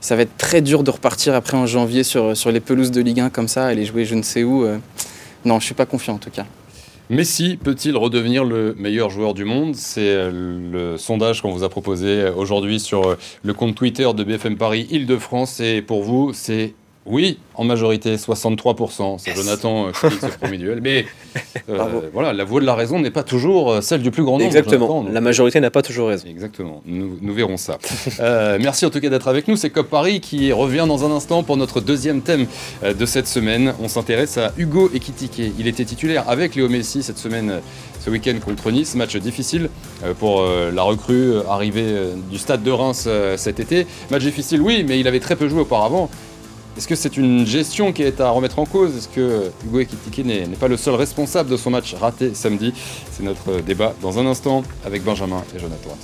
Ça 0.00 0.16
va 0.16 0.22
être 0.22 0.36
très 0.36 0.60
dur 0.62 0.84
de 0.84 0.90
repartir 0.90 1.34
après 1.34 1.56
en 1.56 1.66
janvier 1.66 2.04
sur, 2.04 2.36
sur 2.36 2.52
les 2.52 2.60
pelouses 2.60 2.90
de 2.90 3.00
Ligue 3.00 3.20
1 3.20 3.30
comme 3.30 3.48
ça, 3.48 3.66
aller 3.66 3.84
jouer 3.84 4.04
je 4.04 4.14
ne 4.14 4.22
sais 4.22 4.44
où. 4.44 4.64
euh. 4.64 4.78
Non, 5.44 5.58
je 5.60 5.64
suis 5.66 5.74
pas 5.74 5.86
confiant 5.86 6.14
en 6.14 6.18
tout 6.18 6.30
cas. 6.30 6.46
Messi 7.10 7.56
peut-il 7.56 7.96
redevenir 7.96 8.44
le 8.44 8.74
meilleur 8.78 9.08
joueur 9.08 9.32
du 9.32 9.44
monde? 9.44 9.74
C'est 9.74 10.00
euh, 10.02 10.30
le 10.70 10.98
sondage 10.98 11.40
qu'on 11.40 11.50
vous 11.52 11.64
a 11.64 11.68
proposé 11.70 12.06
euh, 12.06 12.34
aujourd'hui 12.34 12.78
sur 12.80 13.16
le 13.42 13.54
compte 13.54 13.74
Twitter 13.74 14.08
de 14.14 14.24
BFM 14.24 14.56
Paris 14.56 14.86
Île-de-France. 14.90 15.60
Et 15.60 15.80
pour 15.80 16.02
vous, 16.02 16.32
c'est 16.34 16.74
oui, 17.06 17.38
en 17.54 17.64
majorité, 17.64 18.16
63%. 18.16 19.16
C'est 19.18 19.34
Jonathan 19.34 19.86
euh, 19.86 19.92
qui 19.92 20.08
dit 20.08 20.20
ce 20.20 20.38
premier 20.38 20.58
duel. 20.58 20.80
Mais 20.82 21.06
euh, 21.70 22.00
voilà, 22.12 22.32
la 22.34 22.44
voix 22.44 22.60
de 22.60 22.66
la 22.66 22.74
raison 22.74 22.98
n'est 22.98 23.10
pas 23.10 23.22
toujours 23.22 23.72
euh, 23.72 23.80
celle 23.80 24.02
du 24.02 24.10
plus 24.10 24.22
grand 24.22 24.32
nombre. 24.32 24.44
Exactement. 24.44 24.86
Jonathan, 24.86 25.04
donc- 25.04 25.14
La 25.14 25.20
majorité 25.22 25.58
n'a 25.60 25.70
pas 25.70 25.80
toujours 25.82 26.08
raison. 26.08 26.26
Exactement, 26.28 26.82
nous, 26.84 27.18
nous 27.20 27.34
verrons 27.34 27.56
ça. 27.56 27.78
Euh, 28.20 28.58
merci 28.60 28.84
en 28.84 28.90
tout 28.90 29.00
cas 29.00 29.10
d'être 29.10 29.28
avec 29.28 29.46
nous. 29.48 29.54
C'est 29.56 29.70
Cop 29.70 29.88
Paris 29.88 30.20
qui 30.20 30.50
revient 30.52 30.86
dans 30.88 31.04
un 31.04 31.14
instant 31.14 31.42
pour 31.44 31.56
notre 31.56 31.80
deuxième 31.80 32.20
thème 32.20 32.46
de 32.82 33.06
cette 33.06 33.28
semaine. 33.28 33.74
On 33.80 33.86
s'intéresse 33.86 34.38
à 34.38 34.52
Hugo 34.56 34.90
Ekitike. 34.92 35.40
Il 35.58 35.68
était 35.68 35.84
titulaire 35.84 36.24
avec 36.28 36.56
Léo 36.56 36.68
Messi 36.68 37.02
cette 37.02 37.18
semaine, 37.18 37.60
ce 38.04 38.10
week-end 38.10 38.34
contre 38.44 38.70
Nice. 38.72 38.96
Match 38.96 39.16
difficile 39.16 39.70
pour 40.18 40.42
la 40.42 40.82
recrue 40.82 41.34
arrivée 41.48 41.84
du 42.30 42.38
stade 42.38 42.62
de 42.64 42.70
Reims 42.72 43.08
cet 43.36 43.60
été. 43.60 43.86
Match 44.10 44.22
difficile, 44.22 44.60
oui, 44.62 44.84
mais 44.86 44.98
il 44.98 45.06
avait 45.06 45.20
très 45.20 45.36
peu 45.36 45.48
joué 45.48 45.60
auparavant. 45.60 46.10
Est-ce 46.78 46.86
que 46.86 46.94
c'est 46.94 47.16
une 47.16 47.44
gestion 47.44 47.92
qui 47.92 48.04
est 48.04 48.20
à 48.20 48.30
remettre 48.30 48.60
en 48.60 48.64
cause? 48.64 48.96
Est-ce 48.96 49.08
que 49.08 49.50
Hugo 49.66 49.80
Ekitike 49.80 50.24
n'est 50.24 50.46
pas 50.60 50.68
le 50.68 50.76
seul 50.76 50.94
responsable 50.94 51.50
de 51.50 51.56
son 51.56 51.70
match 51.70 51.92
raté 51.94 52.34
samedi? 52.34 52.72
C'est 53.10 53.24
notre 53.24 53.60
débat 53.62 53.94
dans 54.00 54.20
un 54.20 54.26
instant 54.26 54.62
avec 54.86 55.02
Benjamin 55.02 55.42
et 55.56 55.58
Jonathan. 55.58 55.98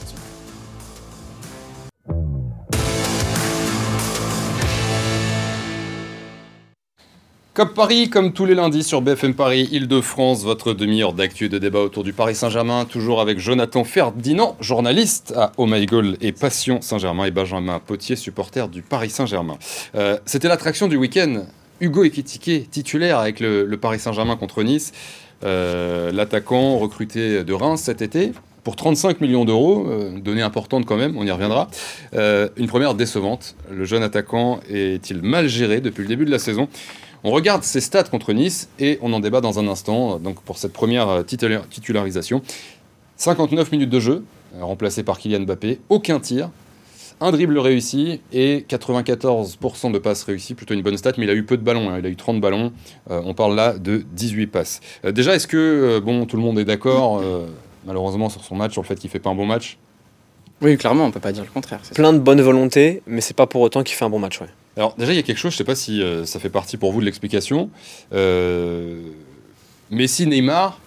Cop 7.55 7.73
Paris, 7.73 8.11
comme 8.11 8.33
tous 8.33 8.47
les 8.47 8.57
lundis 8.57 8.83
sur 8.83 9.01
BFM 9.01 9.33
Paris, 9.33 9.69
Île-de-France, 9.71 10.43
votre 10.43 10.73
demi-heure 10.73 11.13
d'actu 11.13 11.45
et 11.45 11.49
de 11.49 11.59
débat 11.59 11.79
autour 11.79 12.03
du 12.03 12.13
Paris 12.13 12.35
Saint-Germain, 12.35 12.85
toujours 12.85 13.21
avec 13.21 13.39
Jonathan 13.39 13.85
Ferdinand, 13.85 14.57
journaliste 14.59 15.33
à 15.37 15.53
Oh 15.57 15.67
My 15.67 15.87
Goal 15.87 16.17
et 16.21 16.33
Passion 16.33 16.81
Saint-Germain, 16.81 17.27
et 17.27 17.31
Benjamin 17.31 17.79
Potier, 17.79 18.17
supporter 18.17 18.69
du 18.69 18.83
Paris 18.83 19.11
Saint-Germain. 19.11 19.57
Euh, 19.95 20.19
C'était 20.27 20.49
l'attraction 20.49 20.89
du 20.89 20.97
week-end. 20.97 21.45
Hugo 21.81 22.03
Ekitike, 22.03 22.69
titulaire 22.73 23.21
avec 23.21 23.39
le, 23.39 23.73
Paris 23.81 24.01
Saint-Germain 24.01 24.35
contre 24.35 24.65
Nice, 24.65 24.93
Euh, 25.45 26.11
l'attaquant 26.11 26.79
recruté 26.79 27.45
de 27.45 27.53
Reims 27.53 27.83
cet 27.83 28.03
été. 28.03 28.33
Pour 28.65 28.77
35 28.77 29.21
millions 29.21 29.45
d'euros, 29.45 29.87
euh, 29.91 30.19
donnée 30.19 30.43
quand 30.87 30.97
même, 30.97 31.19
on 31.19 31.27
y 31.27 31.31
reviendra. 31.31 31.69
Euh, 32.15 32.49
une 32.57 32.67
première 32.67 32.95
décevante. 32.95 33.57
Le 33.71 33.85
jeune 33.85 34.03
attaquant 34.03 34.61
est-il 34.71 35.21
mal 35.21 35.49
géré 35.49 35.83
depuis 35.83 36.01
le 36.01 36.09
début 36.09 36.25
de 36.25 36.31
la 36.31 36.39
saison? 36.39 36.69
On 37.25 37.31
regarde 37.31 37.63
ses 37.65 37.81
stats 37.81 38.05
contre 38.05 38.33
Nice 38.33 38.69
et 38.79 38.99
on 39.03 39.13
en 39.13 39.21
débat 39.21 39.41
dans 39.41 39.59
un 39.59 39.67
instant. 39.67 40.19
Donc 40.19 40.41
pour 40.43 40.59
cette 40.59 40.73
première 40.73 41.09
euh, 41.09 41.23
titula- 41.23 41.67
titularisation, 41.69 42.43
59 43.17 43.73
minutes 43.73 43.91
de 43.91 44.01
jeu, 44.01 44.25
euh, 44.57 44.65
remplacé 44.65 45.03
par 45.03 45.19
Kylian 45.19 45.41
Mbappé, 45.41 45.81
aucun 45.89 46.21
tir, 46.21 46.51
un 47.21 47.31
dribble 47.31 47.59
réussi 47.59 48.21
et 48.33 48.65
94% 48.69 49.93
de 49.93 49.99
passes 49.99 50.25
réussies, 50.25 50.55
plutôt 50.55 50.75
une 50.75 50.83
bonne 50.83 50.97
stat, 50.97 51.13
mais 51.17 51.25
il 51.25 51.31
a 51.31 51.35
eu 51.35 51.45
peu 51.45 51.57
de 51.57 51.63
ballons, 51.63 51.89
hein, 51.91 51.97
il 52.01 52.07
a 52.07 52.09
eu 52.09 52.17
30 52.17 52.41
ballons, 52.41 52.73
Euh, 53.11 53.21
on 53.25 53.35
parle 53.35 53.55
là 53.55 53.79
de 53.79 54.05
18 54.13 54.49
passes. 54.49 54.81
Euh, 55.05 55.13
déjà, 55.13 55.35
est-ce 55.35 55.47
que, 55.47 55.57
euh, 55.57 56.01
bon, 56.01 56.27
tout 56.27 56.37
le 56.37 56.43
monde 56.43 56.59
est 56.59 56.65
d'accord, 56.65 57.21
euh, 57.23 57.47
malheureusement 57.87 58.29
sur 58.31 58.43
son 58.45 58.57
match, 58.57 58.73
sur 58.73 58.83
le 58.83 58.87
fait 58.87 58.97
qu'il 58.97 59.11
fait 59.11 59.21
pas 59.21 59.31
un 59.31 59.35
bon 59.35 59.47
match? 59.47 59.79
Oui, 60.61 60.77
clairement, 60.77 61.05
on 61.07 61.11
peut 61.11 61.21
pas 61.21 61.33
dire 61.33 61.45
le 61.45 61.51
contraire. 61.51 61.81
c'est 61.83 61.95
Plein 61.95 62.13
de 62.13 62.19
bonne 62.19 62.41
volonté, 62.41 63.03
mais 63.07 63.21
c'est 63.21 63.37
pas 63.37 63.47
pour 63.47 63.61
autant 63.61 63.83
qu'il 63.83 63.95
fait 63.97 64.05
un 64.05 64.11
bon 64.11 64.19
match. 64.19 64.41
Ouais. 64.41 64.49
Alors 64.77 64.95
déjà, 64.97 65.13
il 65.13 65.17
y 65.17 65.19
a 65.19 65.23
quelque 65.23 65.39
chose, 65.39 65.53
je 65.53 65.57
ne 65.57 65.59
sais 65.59 65.65
pas 65.65 65.75
si 65.75 66.03
euh, 66.03 66.25
ça 66.25 66.41
fait 66.41 66.51
partie 66.51 66.77
pour 66.77 66.93
vous 66.93 67.01
de 67.01 67.05
l'explication. 67.05 67.71
Euh, 68.13 69.01
Messi, 69.91 70.27
Neymar, 70.27 70.81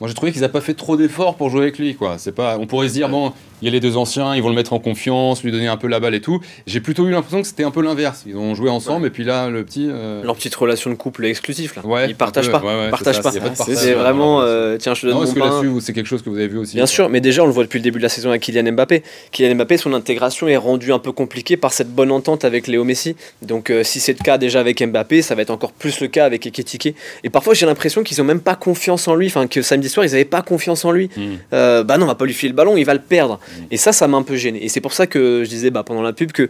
moi 0.00 0.08
j'ai 0.08 0.14
trouvé 0.14 0.32
qu'ils 0.32 0.42
n'ont 0.42 0.48
pas 0.48 0.60
fait 0.60 0.74
trop 0.74 0.96
d'efforts 0.96 1.36
pour 1.36 1.50
jouer 1.50 1.62
avec 1.62 1.78
lui. 1.78 1.94
Quoi. 1.94 2.16
Pas, 2.34 2.58
on 2.58 2.66
pourrait 2.66 2.88
se 2.88 2.94
dire, 2.94 3.08
bon, 3.08 3.32
il 3.62 3.66
y 3.66 3.68
a 3.68 3.72
les 3.72 3.80
deux 3.80 3.96
anciens, 3.96 4.34
ils 4.34 4.42
vont 4.42 4.48
le 4.48 4.54
mettre 4.54 4.72
en 4.72 4.78
confiance, 4.78 5.42
lui 5.42 5.52
donner 5.52 5.68
un 5.68 5.76
peu 5.76 5.88
la 5.88 6.00
balle 6.00 6.14
et 6.14 6.20
tout. 6.20 6.40
J'ai 6.66 6.80
plutôt 6.80 7.06
eu 7.06 7.10
l'impression 7.10 7.40
que 7.42 7.46
c'était 7.48 7.64
un 7.64 7.70
peu 7.70 7.82
l'inverse. 7.82 8.24
Ils 8.26 8.36
ont 8.36 8.54
joué 8.54 8.70
ensemble 8.70 9.06
et 9.06 9.10
puis 9.10 9.24
là, 9.24 9.48
le 9.48 9.64
petit. 9.64 9.88
euh, 9.90 10.22
Leur 10.22 10.36
petite 10.36 10.54
relation 10.54 10.90
de 10.90 10.94
couple 10.96 11.24
est 11.26 11.30
exclusive 11.30 11.72
là. 11.76 11.86
Ouais, 11.86 12.06
Ils 12.08 12.16
partagent 12.16 12.48
un 12.48 12.52
pas. 12.52 12.60
peu, 12.60 12.66
ouais, 12.66 12.74
ouais, 12.84 12.90
partagent 12.90 13.22
pas. 13.22 13.30
c'est 13.30 13.40
ouais, 13.40 13.92
vraiment, 13.94 14.38
ouais, 14.38 14.44
euh, 14.46 14.76
tiens, 14.78 14.94
je 14.94 15.02
te 15.02 15.06
donne 15.06 15.14
Non, 15.16 15.24
mon 15.24 15.32
que 15.32 15.38
pain. 15.38 15.46
là-dessus, 15.46 15.66
vous- 15.68 15.80
c'est 15.80 15.92
quelque 15.92 16.06
chose 16.06 16.22
que 16.22 16.30
vous 16.30 16.36
avez 16.36 16.48
vu 16.48 16.58
aussi 16.58 16.76
Bien 16.76 16.86
sûr, 16.86 17.08
mais 17.08 17.20
déjà 17.20 17.42
on 17.42 17.46
le 17.46 17.52
voit 17.52 17.64
depuis 17.64 17.78
le 17.78 17.82
début 17.84 17.98
de 17.98 18.02
la 18.02 18.08
saison 18.08 18.30
avec 18.30 18.42
Kylian 18.42 18.72
Mbappé. 18.72 19.02
Kylian 19.32 19.54
Mbappé, 19.54 19.76
son 19.76 19.92
intégration 19.94 20.48
est 20.48 20.56
rendue 20.56 20.92
un 20.92 20.98
peu 20.98 21.12
compliquée 21.12 21.56
par 21.56 21.72
cette 21.72 21.90
bonne 21.94 22.10
entente 22.10 22.44
avec 22.44 22.66
Léo 22.66 22.84
Messi. 22.84 23.16
Donc 23.42 23.70
euh, 23.70 23.82
si 23.84 24.00
c'est 24.00 24.16
le 24.18 24.22
cas 24.22 24.38
déjà 24.38 24.60
avec 24.60 24.82
Mbappé, 24.82 25.22
ça 25.22 25.34
va 25.34 25.42
être 25.42 25.50
encore 25.50 25.72
plus 25.72 26.00
le 26.00 26.08
cas 26.08 26.24
avec 26.24 26.46
Ekitike. 26.46 26.94
Et 27.22 27.30
parfois 27.30 27.54
j'ai 27.54 27.66
l'impression 27.66 28.02
qu'ils 28.02 28.20
ont 28.20 28.24
même 28.24 28.40
pas 28.40 28.54
confiance 28.56 29.08
en 29.08 29.14
lui, 29.14 29.26
enfin 29.28 29.46
que 29.46 29.62
samedi 29.62 29.88
soir 29.88 30.04
ils 30.04 30.14
avaient 30.14 30.24
pas 30.24 30.42
confiance 30.42 30.84
en 30.84 30.90
lui. 30.90 31.08
Hmm. 31.16 31.34
Bah 31.52 31.96
non, 31.98 32.04
on 32.04 32.08
va 32.08 32.14
pas 32.14 32.24
lui 32.26 32.34
filer 32.34 32.50
le 32.50 32.56
ballon, 32.56 32.76
il 32.76 32.84
va 32.84 32.94
le 32.94 33.00
perdre. 33.00 33.38
Et 33.70 33.76
ça, 33.76 33.92
ça 33.92 34.08
m'a 34.08 34.16
un 34.16 34.22
peu 34.22 34.36
gêné. 34.36 34.64
Et 34.64 34.68
c'est 34.68 34.80
pour 34.80 34.92
ça 34.92 35.06
que 35.06 35.42
je 35.44 35.48
disais 35.48 35.70
bah, 35.70 35.82
pendant 35.82 36.02
la 36.02 36.12
pub 36.12 36.32
que 36.32 36.48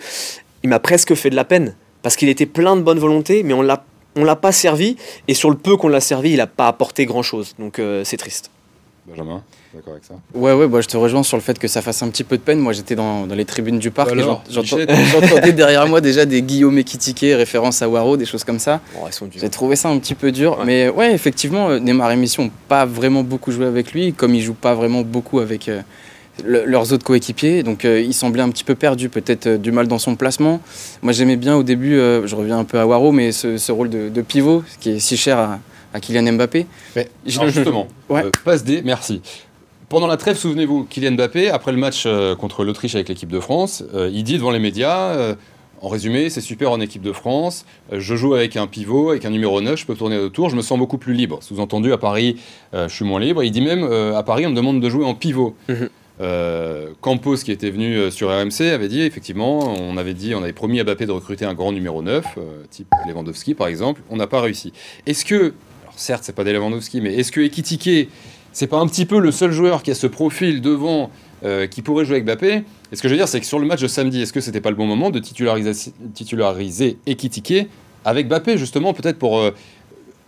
il 0.62 0.70
m'a 0.70 0.78
presque 0.78 1.14
fait 1.14 1.30
de 1.30 1.36
la 1.36 1.44
peine 1.44 1.74
parce 2.02 2.16
qu'il 2.16 2.28
était 2.28 2.46
plein 2.46 2.76
de 2.76 2.82
bonne 2.82 2.98
volonté, 2.98 3.42
mais 3.42 3.54
on 3.54 3.62
l'a 3.62 3.84
on 4.16 4.24
l'a 4.24 4.36
pas 4.36 4.52
servi 4.52 4.96
et 5.26 5.34
sur 5.34 5.50
le 5.50 5.56
peu 5.56 5.76
qu'on 5.76 5.88
l'a 5.88 6.00
servi, 6.00 6.32
il 6.32 6.40
a 6.40 6.46
pas 6.46 6.68
apporté 6.68 7.04
grand 7.06 7.22
chose. 7.22 7.54
Donc 7.58 7.78
euh, 7.78 8.02
c'est 8.04 8.16
triste. 8.16 8.50
Benjamin, 9.06 9.42
d'accord 9.74 9.92
avec 9.92 10.04
ça? 10.04 10.14
Ouais, 10.32 10.54
ouais, 10.54 10.66
bah, 10.66 10.80
je 10.80 10.88
te 10.88 10.96
rejoins 10.96 11.22
sur 11.22 11.36
le 11.36 11.42
fait 11.42 11.58
que 11.58 11.68
ça 11.68 11.82
fasse 11.82 12.02
un 12.02 12.08
petit 12.08 12.24
peu 12.24 12.38
de 12.38 12.42
peine. 12.42 12.58
Moi, 12.58 12.72
j'étais 12.72 12.94
dans, 12.94 13.26
dans 13.26 13.34
les 13.34 13.44
tribunes 13.44 13.78
du 13.78 13.90
parc 13.90 14.12
Alors, 14.12 14.42
et 14.48 14.60
Michel 14.60 14.88
j'entendais 14.88 15.52
derrière 15.52 15.86
moi 15.86 16.00
déjà 16.00 16.24
des 16.24 16.40
Guillaume 16.40 16.78
Ekitike, 16.78 17.20
référence 17.20 17.82
à 17.82 17.88
Waro, 17.90 18.16
des 18.16 18.24
choses 18.24 18.44
comme 18.44 18.58
ça. 18.58 18.80
Bon, 18.94 19.04
durs. 19.28 19.40
J'ai 19.42 19.50
trouvé 19.50 19.76
ça 19.76 19.90
un 19.90 19.98
petit 19.98 20.14
peu 20.14 20.32
dur. 20.32 20.58
Ouais. 20.58 20.64
Mais 20.64 20.88
ouais, 20.88 21.12
effectivement, 21.12 21.68
euh, 21.68 21.80
Neymar 21.80 22.12
et 22.12 22.16
Messi 22.16 22.40
n'ont 22.40 22.50
pas 22.66 22.86
vraiment 22.86 23.22
beaucoup 23.22 23.52
joué 23.52 23.66
avec 23.66 23.92
lui, 23.92 24.14
comme 24.14 24.34
ils 24.34 24.40
jouent 24.40 24.54
pas 24.54 24.72
vraiment 24.74 25.02
beaucoup 25.02 25.40
avec 25.40 25.68
euh, 25.68 25.82
le- 26.42 26.64
leurs 26.64 26.92
autres 26.92 27.04
coéquipiers. 27.04 27.62
Donc 27.62 27.84
euh, 27.84 28.00
il 28.00 28.14
semblait 28.14 28.42
un 28.42 28.50
petit 28.50 28.64
peu 28.64 28.74
perdu, 28.74 29.08
peut-être 29.08 29.46
euh, 29.46 29.58
du 29.58 29.70
mal 29.72 29.86
dans 29.86 29.98
son 29.98 30.16
placement. 30.16 30.60
Moi, 31.02 31.12
j'aimais 31.12 31.36
bien 31.36 31.56
au 31.56 31.62
début, 31.62 31.94
euh, 31.94 32.26
je 32.26 32.34
reviens 32.34 32.58
un 32.58 32.64
peu 32.64 32.78
à 32.80 32.86
Waro, 32.86 33.12
mais 33.12 33.30
ce, 33.32 33.56
ce 33.58 33.70
rôle 33.72 33.90
de, 33.90 34.08
de 34.08 34.22
pivot, 34.22 34.64
qui 34.80 34.90
est 34.90 34.98
si 34.98 35.16
cher 35.16 35.38
à, 35.38 35.60
à 35.92 36.00
Kylian 36.00 36.32
Mbappé. 36.32 36.66
Mais, 36.96 37.08
alors 37.36 37.48
justement, 37.48 37.86
Ouais. 38.08 38.24
passe 38.44 38.64
D, 38.64 38.82
merci. 38.84 39.20
Pendant 39.88 40.06
la 40.06 40.16
trêve, 40.16 40.36
souvenez-vous, 40.36 40.84
Kylian 40.90 41.12
Mbappé, 41.12 41.50
après 41.50 41.70
le 41.70 41.78
match 41.78 42.08
contre 42.40 42.64
l'Autriche 42.64 42.94
avec 42.96 43.08
l'équipe 43.08 43.30
de 43.30 43.38
France, 43.38 43.84
il 44.10 44.24
dit 44.24 44.38
devant 44.38 44.50
les 44.50 44.58
médias, 44.58 45.34
en 45.82 45.88
résumé, 45.88 46.30
c'est 46.30 46.40
super 46.40 46.72
en 46.72 46.80
équipe 46.80 47.02
de 47.02 47.12
France, 47.12 47.64
je 47.92 48.16
joue 48.16 48.34
avec 48.34 48.56
un 48.56 48.66
pivot, 48.66 49.10
avec 49.10 49.24
un 49.26 49.30
numéro 49.30 49.60
9, 49.60 49.78
je 49.78 49.84
peux 49.86 49.94
tourner 49.94 50.16
autour, 50.18 50.48
je 50.50 50.56
me 50.56 50.62
sens 50.62 50.78
beaucoup 50.78 50.96
plus 50.98 51.12
libre. 51.12 51.38
Sous-entendu, 51.42 51.92
à 51.92 51.98
Paris, 51.98 52.36
je 52.72 52.88
suis 52.88 53.04
moins 53.04 53.20
libre. 53.20 53.44
Il 53.44 53.50
dit 53.52 53.60
même, 53.60 53.84
à 53.84 54.22
Paris, 54.24 54.46
on 54.46 54.50
me 54.50 54.56
demande 54.56 54.80
de 54.80 54.88
jouer 54.88 55.04
en 55.04 55.14
pivot. 55.14 55.54
Mhm. 55.68 55.88
Euh, 56.20 56.90
Campos, 57.00 57.36
qui 57.38 57.50
était 57.50 57.70
venu 57.70 57.96
euh, 57.96 58.10
sur 58.10 58.28
RMC, 58.28 58.72
avait 58.72 58.88
dit 58.88 59.00
effectivement, 59.00 59.74
on 59.74 59.96
avait 59.96 60.14
dit, 60.14 60.34
on 60.34 60.42
avait 60.42 60.52
promis 60.52 60.78
à 60.78 60.84
Mbappé 60.84 61.06
de 61.06 61.12
recruter 61.12 61.44
un 61.44 61.54
grand 61.54 61.72
numéro 61.72 62.02
9, 62.02 62.24
euh, 62.38 62.62
type 62.70 62.86
Lewandowski 63.08 63.54
par 63.54 63.66
exemple, 63.66 64.00
on 64.10 64.16
n'a 64.16 64.28
pas 64.28 64.40
réussi. 64.40 64.72
Est-ce 65.06 65.24
que, 65.24 65.54
alors 65.82 65.94
certes, 65.96 66.22
c'est 66.24 66.34
pas 66.34 66.44
des 66.44 66.52
Lewandowski, 66.52 67.00
mais 67.00 67.14
est-ce 67.14 67.32
que 67.32 67.40
Ekitike, 67.40 68.08
c'est 68.52 68.68
pas 68.68 68.78
un 68.78 68.86
petit 68.86 69.06
peu 69.06 69.18
le 69.18 69.32
seul 69.32 69.50
joueur 69.50 69.82
qui 69.82 69.90
a 69.90 69.94
ce 69.96 70.06
profil 70.06 70.60
devant 70.60 71.10
euh, 71.44 71.66
qui 71.66 71.82
pourrait 71.82 72.04
jouer 72.04 72.16
avec 72.16 72.26
Mbappé? 72.26 72.62
Et 72.92 72.96
ce 72.96 73.02
que 73.02 73.08
je 73.08 73.14
veux 73.14 73.18
dire, 73.18 73.26
c'est 73.26 73.40
que 73.40 73.46
sur 73.46 73.58
le 73.58 73.66
match 73.66 73.80
de 73.80 73.88
samedi, 73.88 74.22
est-ce 74.22 74.32
que 74.32 74.40
c'était 74.40 74.60
pas 74.60 74.70
le 74.70 74.76
bon 74.76 74.86
moment 74.86 75.10
de 75.10 75.18
titulariser, 75.18 75.92
titulariser 76.14 76.96
Ekitike 77.06 77.68
avec 78.04 78.28
Mbappé, 78.28 78.56
justement, 78.56 78.92
peut-être 78.92 79.18
pour 79.18 79.42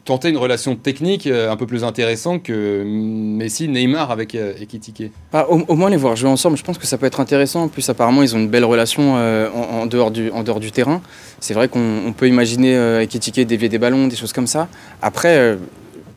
tenter 0.06 0.30
une 0.30 0.38
relation 0.38 0.74
technique 0.76 1.26
euh, 1.26 1.50
un 1.50 1.56
peu 1.56 1.66
plus 1.66 1.84
intéressante 1.84 2.42
que 2.44 2.82
Messi, 2.86 3.68
Neymar 3.68 4.10
avec 4.10 4.34
euh, 4.34 4.54
Ekitike 4.58 5.10
Ah, 5.34 5.50
au, 5.50 5.60
au 5.68 5.74
moins 5.76 5.90
les 5.90 5.98
voir 5.98 6.16
jouer 6.16 6.30
ensemble, 6.30 6.56
je 6.56 6.62
pense 6.64 6.78
que 6.78 6.86
ça 6.86 6.96
peut 6.96 7.04
être 7.06 7.20
intéressant. 7.20 7.64
En 7.64 7.68
plus, 7.68 7.86
apparemment, 7.90 8.22
ils 8.22 8.34
ont 8.34 8.38
une 8.38 8.48
belle 8.48 8.64
relation 8.64 9.16
euh, 9.16 9.50
en, 9.54 9.80
en 9.82 9.86
dehors 9.86 10.10
du, 10.10 10.30
en 10.30 10.42
dehors 10.42 10.60
du 10.60 10.72
terrain. 10.72 11.02
C'est 11.40 11.52
vrai 11.52 11.68
qu'on 11.68 12.06
on 12.06 12.12
peut 12.14 12.28
imaginer 12.28 12.74
euh, 12.76 13.02
Ekitike 13.02 13.46
dévier 13.46 13.68
des 13.68 13.78
ballons, 13.78 14.06
des 14.06 14.16
choses 14.16 14.32
comme 14.32 14.46
ça. 14.46 14.68
Après, 15.02 15.36
euh, 15.36 15.56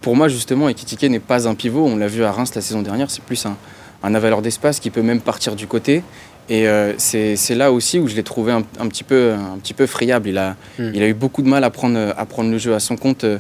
pour 0.02 0.16
moi, 0.16 0.30
justement, 0.30 0.70
Ekitike 0.70 1.04
n'est 1.04 1.20
pas 1.20 1.48
un 1.50 1.56
pivot. 1.56 1.86
On 1.86 1.98
l'a 1.98 2.08
vu 2.08 2.24
à 2.24 2.32
Reims 2.32 2.54
la 2.56 2.62
saison 2.62 2.82
dernière. 2.82 3.12
C'est 3.12 3.24
plus 3.24 3.46
un, 3.46 3.58
un 4.04 4.16
avaleur 4.16 4.42
d'espace 4.42 4.80
qui 4.80 4.92
peut 4.92 5.02
même 5.02 5.20
partir 5.20 5.56
du 5.56 5.68
côté. 5.68 6.04
Et 6.52 6.68
euh, 6.68 6.94
c'est 6.98 7.36
là 7.56 7.72
aussi 7.72 8.00
où 8.00 8.08
je 8.08 8.16
l'ai 8.16 8.24
trouvé 8.24 8.52
un, 8.52 8.64
un 8.80 8.88
petit 8.88 9.04
peu, 9.04 9.34
un 9.34 9.58
petit 9.60 9.74
peu 9.76 9.86
friable. 9.86 10.30
Il 10.30 10.38
a, 10.38 10.56
Hmm. 10.80 10.92
il 10.96 11.04
a 11.04 11.08
eu 11.08 11.14
beaucoup 11.14 11.42
de 11.42 11.48
mal 11.50 11.64
à 11.64 11.70
prendre, 11.70 12.14
à 12.18 12.26
prendre 12.26 12.50
le 12.50 12.58
jeu 12.58 12.74
à 12.74 12.80
son 12.80 12.96
compte, 12.96 13.24
euh, 13.24 13.38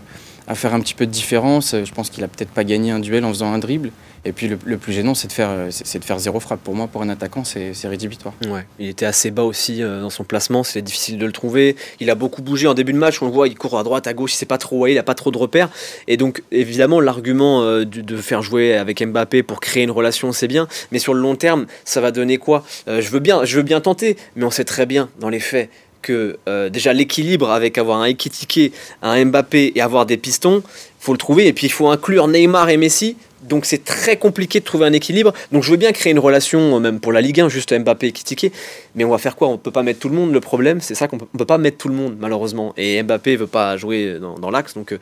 à 0.49 0.55
faire 0.55 0.73
un 0.73 0.81
petit 0.81 0.95
peu 0.95 1.05
de 1.05 1.11
différence. 1.11 1.75
Je 1.75 1.91
pense 1.93 2.09
qu'il 2.09 2.23
a 2.23 2.27
peut-être 2.27 2.49
pas 2.49 2.65
gagné 2.65 2.91
un 2.91 2.99
duel 2.99 3.23
en 3.23 3.29
faisant 3.29 3.53
un 3.53 3.59
dribble. 3.59 3.91
Et 4.25 4.33
puis 4.33 4.49
le, 4.49 4.77
plus 4.77 4.91
gênant, 4.91 5.13
c'est 5.13 5.29
de, 5.29 5.33
faire, 5.33 5.49
c'est 5.69 5.88
c'est 5.88 5.99
de 5.99 6.03
faire 6.03 6.19
zéro 6.19 6.39
frappe. 6.41 6.59
Pour 6.62 6.75
moi, 6.75 6.88
pour 6.88 7.01
un 7.01 7.09
attaquant, 7.09 7.45
c'est 7.45 7.73
c'est 7.73 7.88
rédhibitoire. 7.88 8.33
Ouais, 8.49 8.65
il 8.77 8.89
était 8.89 9.05
assez 9.05 9.31
bas 9.31 9.43
aussi 9.43 9.81
euh, 9.81 10.01
dans 10.01 10.09
son 10.09 10.25
placement, 10.25 10.63
c'était 10.63 10.81
difficile 10.81 11.17
de 11.17 11.25
le 11.25 11.31
trouver. 11.31 11.77
Il 12.01 12.09
a 12.09 12.15
beaucoup 12.15 12.41
bougé 12.41 12.67
en 12.67 12.73
début 12.73 12.91
de 12.91 12.97
match, 12.97 13.21
on 13.21 13.25
le 13.25 13.31
voit, 13.31 13.47
il 13.47 13.57
court 13.57 13.79
à 13.79 13.83
droite, 13.83 14.07
à 14.07 14.13
gauche, 14.13 14.33
il 14.33 14.35
sait 14.35 14.45
pas 14.45 14.57
trop 14.57 14.79
où 14.79 14.83
aller, 14.85 14.95
il 14.95 14.97
a 14.97 15.03
pas 15.03 15.15
trop 15.15 15.31
de 15.31 15.38
repères. 15.38 15.69
Et 16.07 16.17
donc, 16.17 16.43
évidemment, 16.51 16.99
l'argument 16.99 17.62
euh, 17.63 17.85
de 17.85 18.17
faire 18.17 18.41
jouer 18.41 18.75
avec 18.75 19.01
Mbappé 19.01 19.43
pour 19.43 19.62
créer 19.62 19.83
une 19.83 19.91
relation, 19.91 20.31
c'est 20.33 20.47
bien. 20.47 20.67
Mais 20.91 20.99
sur 20.99 21.13
le 21.13 21.21
long 21.21 21.35
terme, 21.35 21.65
ça 21.85 22.01
va 22.01 22.12
donner 22.12 22.38
quoi? 22.38 22.65
Euh, 22.88 23.01
je, 23.01 23.09
veux 23.09 23.19
bien, 23.19 23.45
je 23.45 23.55
veux 23.55 23.63
bien 23.63 23.79
tenter, 23.79 24.17
mais 24.35 24.43
on 24.43 24.51
sait 24.51 24.65
très 24.65 24.85
bien, 24.85 25.09
dans 25.19 25.29
les 25.29 25.39
faits, 25.39 25.69
que 26.01 26.38
euh, 26.47 26.69
déjà 26.69 26.93
l'équilibre 26.93 27.51
avec 27.51 27.77
avoir 27.77 28.01
un 28.01 28.05
Ekitike, 28.05 28.73
un 29.01 29.25
Mbappé 29.25 29.73
et 29.75 29.81
avoir 29.81 30.05
des 30.05 30.17
pistons, 30.17 30.63
faut 30.99 31.12
le 31.12 31.17
trouver. 31.17 31.47
Et 31.47 31.53
puis 31.53 31.67
il 31.67 31.71
faut 31.71 31.89
inclure 31.89 32.27
Neymar 32.27 32.69
et 32.69 32.77
Messi. 32.77 33.15
Donc 33.41 33.65
c'est 33.65 33.85
très 33.85 34.17
compliqué 34.17 34.59
de 34.59 34.65
trouver 34.65 34.85
un 34.85 34.93
équilibre. 34.93 35.33
Donc 35.51 35.63
je 35.63 35.71
veux 35.71 35.77
bien 35.77 35.91
créer 35.91 36.12
une 36.12 36.19
relation, 36.19 36.75
euh, 36.75 36.79
même 36.79 36.99
pour 36.99 37.12
la 37.12 37.21
Ligue 37.21 37.39
1, 37.41 37.49
juste 37.49 37.77
Mbappé 37.77 38.07
et 38.07 38.09
Ekitike. 38.09 38.51
Mais 38.95 39.03
on 39.03 39.09
va 39.09 39.17
faire 39.17 39.35
quoi? 39.35 39.47
On 39.47 39.57
peut 39.57 39.71
pas 39.71 39.83
mettre 39.83 39.99
tout 39.99 40.09
le 40.09 40.15
monde. 40.15 40.33
Le 40.33 40.41
problème, 40.41 40.81
c'est 40.81 40.95
ça 40.95 41.07
qu'on 41.07 41.17
peut, 41.17 41.27
peut 41.38 41.45
pas 41.45 41.57
mettre 41.57 41.77
tout 41.77 41.88
le 41.88 41.95
monde, 41.95 42.17
malheureusement. 42.19 42.73
Et 42.77 43.01
Mbappé 43.01 43.38
veut 43.38 43.47
pas 43.47 43.77
jouer 43.77 44.19
dans, 44.19 44.38
dans 44.38 44.49
l'axe. 44.49 44.73
Donc 44.73 44.91
euh, 44.91 44.97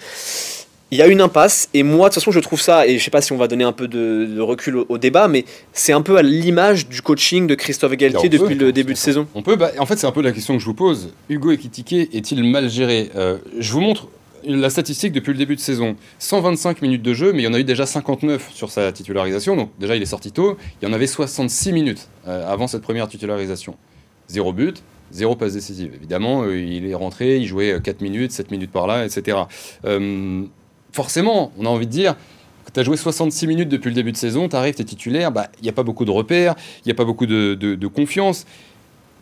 il 0.91 0.97
y 0.97 1.01
a 1.01 1.07
une 1.07 1.21
impasse. 1.21 1.69
Et 1.73 1.83
moi, 1.83 2.09
de 2.09 2.13
toute 2.13 2.21
façon, 2.21 2.31
je 2.31 2.39
trouve 2.39 2.61
ça, 2.61 2.87
et 2.87 2.97
je 2.97 3.03
sais 3.03 3.11
pas 3.11 3.21
si 3.21 3.31
on 3.31 3.37
va 3.37 3.47
donner 3.47 3.63
un 3.63 3.71
peu 3.71 3.87
de, 3.87 4.25
de 4.25 4.41
recul 4.41 4.77
au, 4.77 4.85
au 4.89 4.97
débat, 4.97 5.27
mais 5.27 5.45
c'est 5.73 5.93
un 5.93 6.01
peu 6.01 6.17
à 6.17 6.21
l'image 6.21 6.87
du 6.87 7.01
coaching 7.01 7.47
de 7.47 7.55
Christophe 7.55 7.93
Galtier 7.93 8.29
peut, 8.29 8.37
depuis 8.37 8.55
le 8.55 8.71
début 8.71 8.93
de 8.93 8.97
saison. 8.97 9.27
On 9.35 9.41
peut, 9.41 9.55
bah, 9.55 9.71
en 9.79 9.85
fait, 9.85 9.97
c'est 9.97 10.07
un 10.07 10.11
peu 10.11 10.21
la 10.21 10.31
question 10.31 10.53
que 10.55 10.59
je 10.59 10.65
vous 10.65 10.73
pose. 10.73 11.13
Hugo 11.29 11.51
Ekitike 11.51 12.13
est-il 12.13 12.43
mal 12.43 12.69
géré? 12.69 13.09
Euh, 13.15 13.37
Je 13.59 13.71
vous 13.73 13.81
montre 13.81 14.07
la 14.43 14.69
statistique 14.69 15.11
depuis 15.11 15.31
le 15.33 15.37
début 15.37 15.55
de 15.55 15.61
saison. 15.61 15.95
125 16.19 16.81
minutes 16.81 17.01
de 17.01 17.13
jeu, 17.13 17.33
mais 17.33 17.39
il 17.41 17.45
y 17.45 17.47
en 17.47 17.53
a 17.53 17.59
eu 17.59 17.63
déjà 17.63 17.85
59 17.85 18.51
sur 18.53 18.69
sa 18.69 18.91
titularisation. 18.91 19.55
Donc 19.55 19.71
déjà, 19.79 19.95
il 19.95 20.01
est 20.01 20.05
sorti 20.05 20.31
tôt. 20.31 20.57
Il 20.81 20.87
y 20.87 20.91
en 20.91 20.93
avait 20.93 21.07
66 21.07 21.73
minutes 21.73 22.07
euh, 22.27 22.49
avant 22.49 22.67
cette 22.67 22.81
première 22.81 23.07
titularisation. 23.07 23.75
Zéro 24.29 24.53
but, 24.53 24.83
zéro 25.11 25.35
passe 25.35 25.53
décisive. 25.53 25.91
Évidemment, 25.95 26.43
euh, 26.43 26.57
il 26.57 26.85
est 26.85 26.93
rentré, 26.93 27.37
il 27.37 27.45
jouait 27.45 27.73
euh, 27.73 27.79
4 27.79 28.01
minutes, 28.01 28.31
7 28.31 28.51
minutes 28.51 28.71
par 28.71 28.87
là, 28.87 29.05
etc. 29.05 29.37
Euh, 29.85 30.43
forcément, 30.97 31.51
on 31.59 31.67
a 31.67 31.69
envie 31.69 31.85
de 31.85 31.91
dire, 31.91 32.15
tu 32.73 32.79
as 32.79 32.83
joué 32.83 32.97
66 32.97 33.45
minutes 33.45 33.69
depuis 33.69 33.89
le 33.89 33.93
début 33.93 34.11
de 34.11 34.17
saison, 34.17 34.49
tu 34.49 34.55
arrives, 34.55 34.73
tu 34.73 34.81
es 34.81 34.85
titulaire, 34.85 35.31
bah, 35.31 35.47
il 35.59 35.63
n'y 35.63 35.69
a 35.69 35.71
pas 35.71 35.83
beaucoup 35.83 36.05
de 36.05 36.11
repères, 36.11 36.55
il 36.79 36.87
n'y 36.87 36.91
a 36.91 36.95
pas 36.95 37.05
beaucoup 37.05 37.27
de, 37.27 37.87
confiance. 37.87 38.47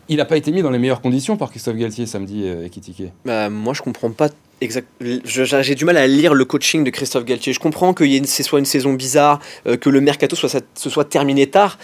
Il 0.08 0.18
n'a 0.18 0.26
pas 0.26 0.38
été 0.38 0.52
mis 0.54 0.62
dans 0.62 0.70
les 0.70 0.80
meilleures 0.80 1.02
conditions 1.02 1.36
par 1.36 1.50
Christophe 1.50 1.76
Galtier 1.76 2.06
samedi, 2.06 2.44
euh, 2.46 2.66
Ekitike. 2.66 3.12
Bah, 3.26 3.50
moi, 3.50 3.74
je 3.74 3.82
comprends 3.82 4.12
pas 4.12 4.30
exact. 4.62 4.88
J'ai 5.02 5.76
du 5.76 5.84
mal 5.84 5.98
à 5.98 6.08
lire 6.08 6.34
le 6.34 6.46
coaching 6.46 6.86
de 6.86 6.92
Christophe 6.92 7.26
Galtier. 7.26 7.52
Je 7.52 7.60
comprends 7.60 7.94
que 7.94 8.06
ce 8.26 8.44
soit 8.44 8.60
une 8.60 8.66
saison 8.66 8.94
bizarre, 8.94 9.42
euh, 9.68 9.76
que 9.76 9.90
le 9.90 10.00
mercato 10.00 10.38
se 10.38 10.90
soit 10.90 11.10
terminé 11.10 11.48
tard. 11.48 11.78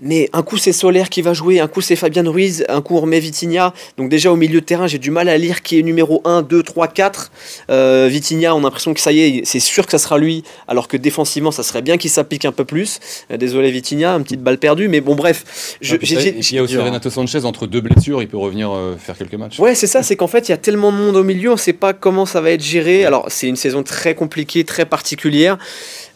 Mais 0.00 0.28
un 0.32 0.42
coup 0.42 0.58
c'est 0.58 0.72
Solaire 0.72 1.08
qui 1.08 1.22
va 1.22 1.34
jouer, 1.34 1.60
un 1.60 1.68
coup 1.68 1.80
c'est 1.80 1.96
Fabien 1.96 2.28
Ruiz, 2.28 2.64
un 2.68 2.82
coup 2.82 2.96
on 2.96 3.00
remet 3.00 3.20
Vitinha. 3.20 3.72
Donc 3.96 4.08
déjà 4.08 4.32
au 4.32 4.36
milieu 4.36 4.60
de 4.60 4.66
terrain 4.66 4.86
j'ai 4.86 4.98
du 4.98 5.10
mal 5.10 5.28
à 5.28 5.38
lire 5.38 5.62
qui 5.62 5.78
est 5.78 5.82
numéro 5.82 6.20
1, 6.24 6.42
2, 6.42 6.62
3, 6.62 6.88
4. 6.88 7.32
Euh, 7.70 8.08
Vitinha 8.10 8.54
on 8.54 8.58
a 8.58 8.62
l'impression 8.62 8.94
que 8.94 9.00
ça 9.00 9.12
y 9.12 9.20
est, 9.20 9.44
c'est 9.44 9.60
sûr 9.60 9.86
que 9.86 9.92
ça 9.92 9.98
sera 9.98 10.18
lui, 10.18 10.44
alors 10.68 10.88
que 10.88 10.96
défensivement 10.96 11.50
ça 11.50 11.62
serait 11.62 11.82
bien 11.82 11.96
qu'il 11.96 12.10
s'applique 12.10 12.44
un 12.44 12.52
peu 12.52 12.64
plus. 12.64 12.98
Euh, 13.30 13.36
désolé 13.36 13.70
Vitinha, 13.70 14.14
une 14.16 14.24
petite 14.24 14.42
balle 14.42 14.58
perdue, 14.58 14.88
mais 14.88 15.00
bon 15.00 15.14
bref. 15.14 15.76
Je, 15.80 15.96
puis, 15.96 16.14
et 16.14 16.32
puis 16.32 16.48
il 16.50 16.56
y 16.56 16.58
a 16.58 16.62
aussi 16.62 16.76
hein. 16.76 16.84
Renato 16.84 17.10
Sanchez, 17.10 17.44
entre 17.44 17.66
deux 17.66 17.80
blessures, 17.80 18.22
il 18.22 18.28
peut 18.28 18.36
revenir 18.36 18.70
euh, 18.72 18.96
faire 18.96 19.16
quelques 19.16 19.34
matchs. 19.34 19.58
Ouais, 19.58 19.74
c'est 19.74 19.86
ça, 19.86 20.02
c'est 20.02 20.16
qu'en 20.16 20.26
fait, 20.26 20.48
il 20.48 20.52
y 20.52 20.54
a 20.54 20.58
tellement 20.58 20.92
de 20.92 20.98
monde 20.98 21.16
au 21.16 21.24
milieu, 21.24 21.52
on 21.52 21.56
sait 21.56 21.72
pas 21.72 21.92
comment 21.92 22.26
ça 22.26 22.40
va 22.40 22.50
être 22.50 22.62
géré. 22.62 23.04
Alors, 23.04 23.26
c'est 23.28 23.48
une 23.48 23.56
saison 23.56 23.82
très 23.82 24.14
compliquée, 24.14 24.64
très 24.64 24.84
particulière, 24.84 25.58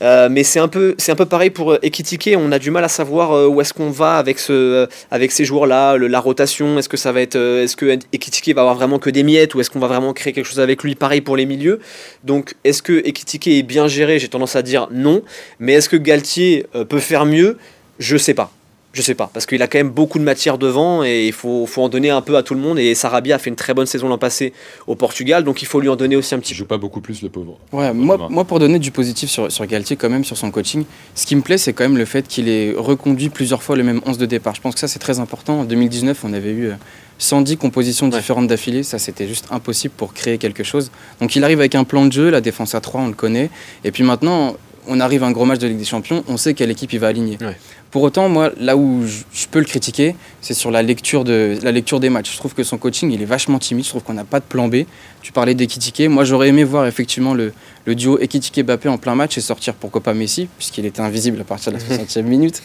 euh, 0.03 0.29
mais 0.31 0.45
c'est 0.45 0.61
un, 0.61 0.69
peu, 0.69 0.95
c'est 0.99 1.12
un 1.12 1.17
peu 1.17 1.27
pareil 1.27 1.51
pour 1.51 1.77
Ekitike, 1.83 2.31
on 2.37 2.53
a 2.53 2.59
du 2.59 2.71
mal 2.71 2.85
à 2.85 2.88
savoir 2.88 3.33
euh, 3.33 3.47
où 3.47 3.61
est-ce 3.68 3.74
qu'on 3.74 3.90
va 3.90 4.16
avec, 4.16 4.38
ce, 4.38 4.52
euh, 4.52 4.87
avec 5.11 5.31
ces 5.31 5.44
joueurs-là, 5.44 5.98
la 5.98 6.20
rotation, 6.20 6.78
est-ce 6.78 6.88
que 6.88 6.96
ça 6.96 7.12
va 7.12 7.20
être, 7.20 7.37
euh, 7.37 7.64
est-ce 7.64 7.76
que 7.76 7.98
Ekitike 8.12 8.54
va 8.54 8.62
avoir 8.62 8.74
vraiment 8.74 8.98
que 8.98 9.11
des 9.11 9.22
miettes, 9.22 9.54
ou 9.54 9.61
est-ce 9.61 9.68
qu'on 9.68 9.78
va 9.78 9.88
vraiment 9.88 10.14
créer 10.14 10.33
quelque 10.33 10.46
chose 10.46 10.61
avec 10.61 10.83
lui, 10.83 10.94
pareil 10.94 11.20
pour 11.20 11.37
les 11.37 11.44
milieux? 11.44 11.81
Donc, 12.24 12.54
est-ce 12.64 12.83
que 12.83 13.07
Ekitike 13.07 13.46
est 13.48 13.62
bien 13.62 13.87
géré? 13.87 14.18
J'ai 14.18 14.28
tendance 14.28 14.57
à 14.57 14.62
dire 14.62 14.88
non, 14.90 15.22
mais 15.61 15.74
est-ce 15.74 15.90
que 15.90 15.96
Galtier 15.96 16.66
euh, 16.74 16.87
peut 16.87 16.98
faire 16.98 17.26
mieux? 17.26 17.59
Je 17.98 18.16
sais 18.16 18.35
pas. 18.35 18.50
Je 18.98 19.02
sais 19.04 19.14
pas, 19.14 19.30
parce 19.32 19.46
qu'il 19.46 19.62
a 19.62 19.68
quand 19.68 19.78
même 19.78 19.90
beaucoup 19.90 20.18
de 20.18 20.24
matière 20.24 20.58
devant 20.58 21.04
et 21.04 21.28
il 21.28 21.32
faut, 21.32 21.66
faut 21.66 21.82
en 21.84 21.88
donner 21.88 22.11
un 22.11 22.20
peu 22.20 22.37
à 22.37 22.42
tout 22.42 22.54
le 22.54 22.61
monde. 22.61 22.80
Et 22.80 22.96
Sarabia 22.96 23.37
a 23.37 23.38
fait 23.38 23.48
une 23.48 23.54
très 23.54 23.72
bonne 23.72 23.87
saison 23.87 24.08
l'an 24.08 24.18
passé 24.18 24.52
au 24.88 24.96
Portugal, 24.96 25.44
donc 25.44 25.62
il 25.62 25.66
faut 25.66 25.78
lui 25.80 25.88
en 25.88 25.94
donner 25.94 26.16
aussi 26.16 26.34
un 26.34 26.40
petit 26.40 26.52
Il 26.52 26.56
peu. 26.56 26.58
joue 26.58 26.66
pas 26.66 26.78
beaucoup 26.78 27.00
plus 27.00 27.22
le 27.22 27.28
pauvre. 27.28 27.58
Ouais, 27.72 27.92
moi, 27.92 28.26
moi, 28.28 28.44
pour 28.44 28.58
donner 28.58 28.80
du 28.80 28.90
positif 28.90 29.30
sur, 29.30 29.52
sur 29.52 29.64
Galtier, 29.66 29.94
quand 29.94 30.11
même, 30.11 30.24
sur 30.24 30.37
son 30.37 30.50
coaching, 30.50 30.84
ce 31.14 31.26
qui 31.26 31.37
me 31.37 31.42
plaît, 31.42 31.58
c'est 31.58 31.72
quand 31.72 31.84
même 31.84 31.96
le 31.96 32.06
fait 32.06 32.26
qu'il 32.26 32.48
ait 32.48 32.74
reconduit 32.76 33.28
plusieurs 33.28 33.62
fois 33.62 33.76
le 33.76 33.84
même 33.84 34.00
11 34.04 34.18
de 34.18 34.26
départ. 34.26 34.56
Je 34.56 34.61
pense 34.62 34.74
que 34.74 34.80
ça, 34.80 34.88
c'est 34.88 34.98
très 34.98 35.20
important. 35.20 35.61
En 35.61 35.64
2019, 35.64 36.24
on 36.24 36.32
avait 36.32 36.50
eu 36.50 36.66
euh, 36.70 36.74
110 37.18 37.56
compositions 37.56 38.06
Ouais. 38.11 38.18
différentes 38.18 38.48
d'affilée. 38.48 38.82
Ça, 38.82 38.98
c'était 38.98 39.28
juste 39.28 39.46
impossible 39.52 39.94
pour 39.96 40.12
créer 40.12 40.38
quelque 40.38 40.64
chose. 40.64 40.90
Donc, 41.20 41.37
il 41.37 41.44
arrive 41.44 41.61
avec 41.61 41.76
un 41.76 41.84
plan 41.84 42.04
de 42.04 42.12
jeu, 42.12 42.30
la 42.30 42.40
défense 42.40 42.74
à 42.74 42.80
3, 42.80 43.02
on 43.02 43.06
le 43.06 43.14
connaît. 43.14 43.48
Et 43.84 43.92
puis 43.92 44.02
maintenant, 44.02 44.56
on 44.88 45.01
arrive 45.01 45.22
à 45.22 45.27
un 45.27 45.31
gros 45.31 45.44
match 45.44 45.59
de 45.59 45.66
Ligue 45.68 45.79
des 45.79 45.85
Champions, 45.85 46.24
on 46.29 46.37
sait 46.37 46.55
quelle 46.55 46.70
équipe 46.70 46.92
il 46.92 46.98
va 46.98 47.09
aligner. 47.09 47.38
Ouais. 47.40 47.57
Pour 47.90 48.03
autant, 48.03 48.29
moi, 48.29 48.51
là 48.61 48.77
où 48.77 49.05
je, 49.07 49.46
peux 49.46 49.59
le 49.59 49.64
critiquer, 49.64 50.14
c'est 50.40 50.55
sur 50.55 50.70
la 50.70 50.83
lecture, 50.83 51.24
de, 51.24 51.57
la 51.62 51.72
lecture 51.72 52.01
des 52.01 52.11
matchs. 52.11 52.33
Je 52.33 52.37
trouve 52.37 52.55
que 52.55 52.62
son 52.62 52.77
coaching, 52.77 53.11
il 53.11 53.22
est 53.22 53.27
vachement 53.27 53.59
timide. 53.59 53.85
Je 53.85 53.90
trouve 53.90 54.03
qu'on 54.03 54.14
n'a 54.14 54.24
pas 54.24 54.40
de 54.40 54.44
plan 54.44 54.68
B. 54.68 54.85
Tu 55.22 55.33
parlais 55.33 55.55
d'Ekitike. 55.55 56.09
Moi, 56.09 56.24
j'aurais 56.24 56.48
aimé 56.48 56.64
voir 56.64 56.87
effectivement 56.87 57.33
le, 57.33 57.53
le 57.87 57.94
duo 57.94 58.18
Ekitike-Bappé 58.18 58.88
en 58.88 58.98
plein 58.98 59.14
match 59.14 59.38
et 59.38 59.40
sortir 59.40 59.74
pourquoi 59.74 60.03
pas 60.03 60.12
Messi, 60.12 60.48
puisqu'il 60.59 60.85
était 60.85 61.01
invisible 61.01 61.40
à 61.40 61.44
partir 61.44 61.72
de 61.72 61.79
la 61.79 61.83
60e 62.05 62.22
minute. 62.22 62.62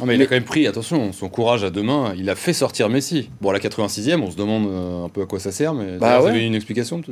Ah, 0.00 0.04
mais 0.06 0.14
il 0.14 0.22
a 0.22 0.26
quand 0.26 0.34
même 0.34 0.44
pris, 0.44 0.66
attention, 0.66 1.12
son 1.12 1.28
courage 1.28 1.64
à 1.64 1.70
deux 1.70 1.82
mains, 1.82 2.14
il 2.16 2.28
a 2.30 2.34
fait 2.34 2.54
sortir 2.54 2.88
Messi. 2.88 3.28
Bon, 3.40 3.50
à 3.50 3.52
la 3.52 3.58
86e, 3.58 4.20
on 4.20 4.30
se 4.30 4.36
demande 4.36 4.66
euh, 4.66 5.04
un 5.04 5.08
peu 5.08 5.22
à 5.22 5.26
quoi 5.26 5.38
ça 5.38 5.52
sert, 5.52 5.74
mais 5.74 5.98
Bah 5.98 5.98
d'ailleurs, 6.00 6.20
vous 6.22 6.26
ouais. 6.28 6.32
avez 6.32 6.46
une 6.46 6.54
explication 6.54 7.02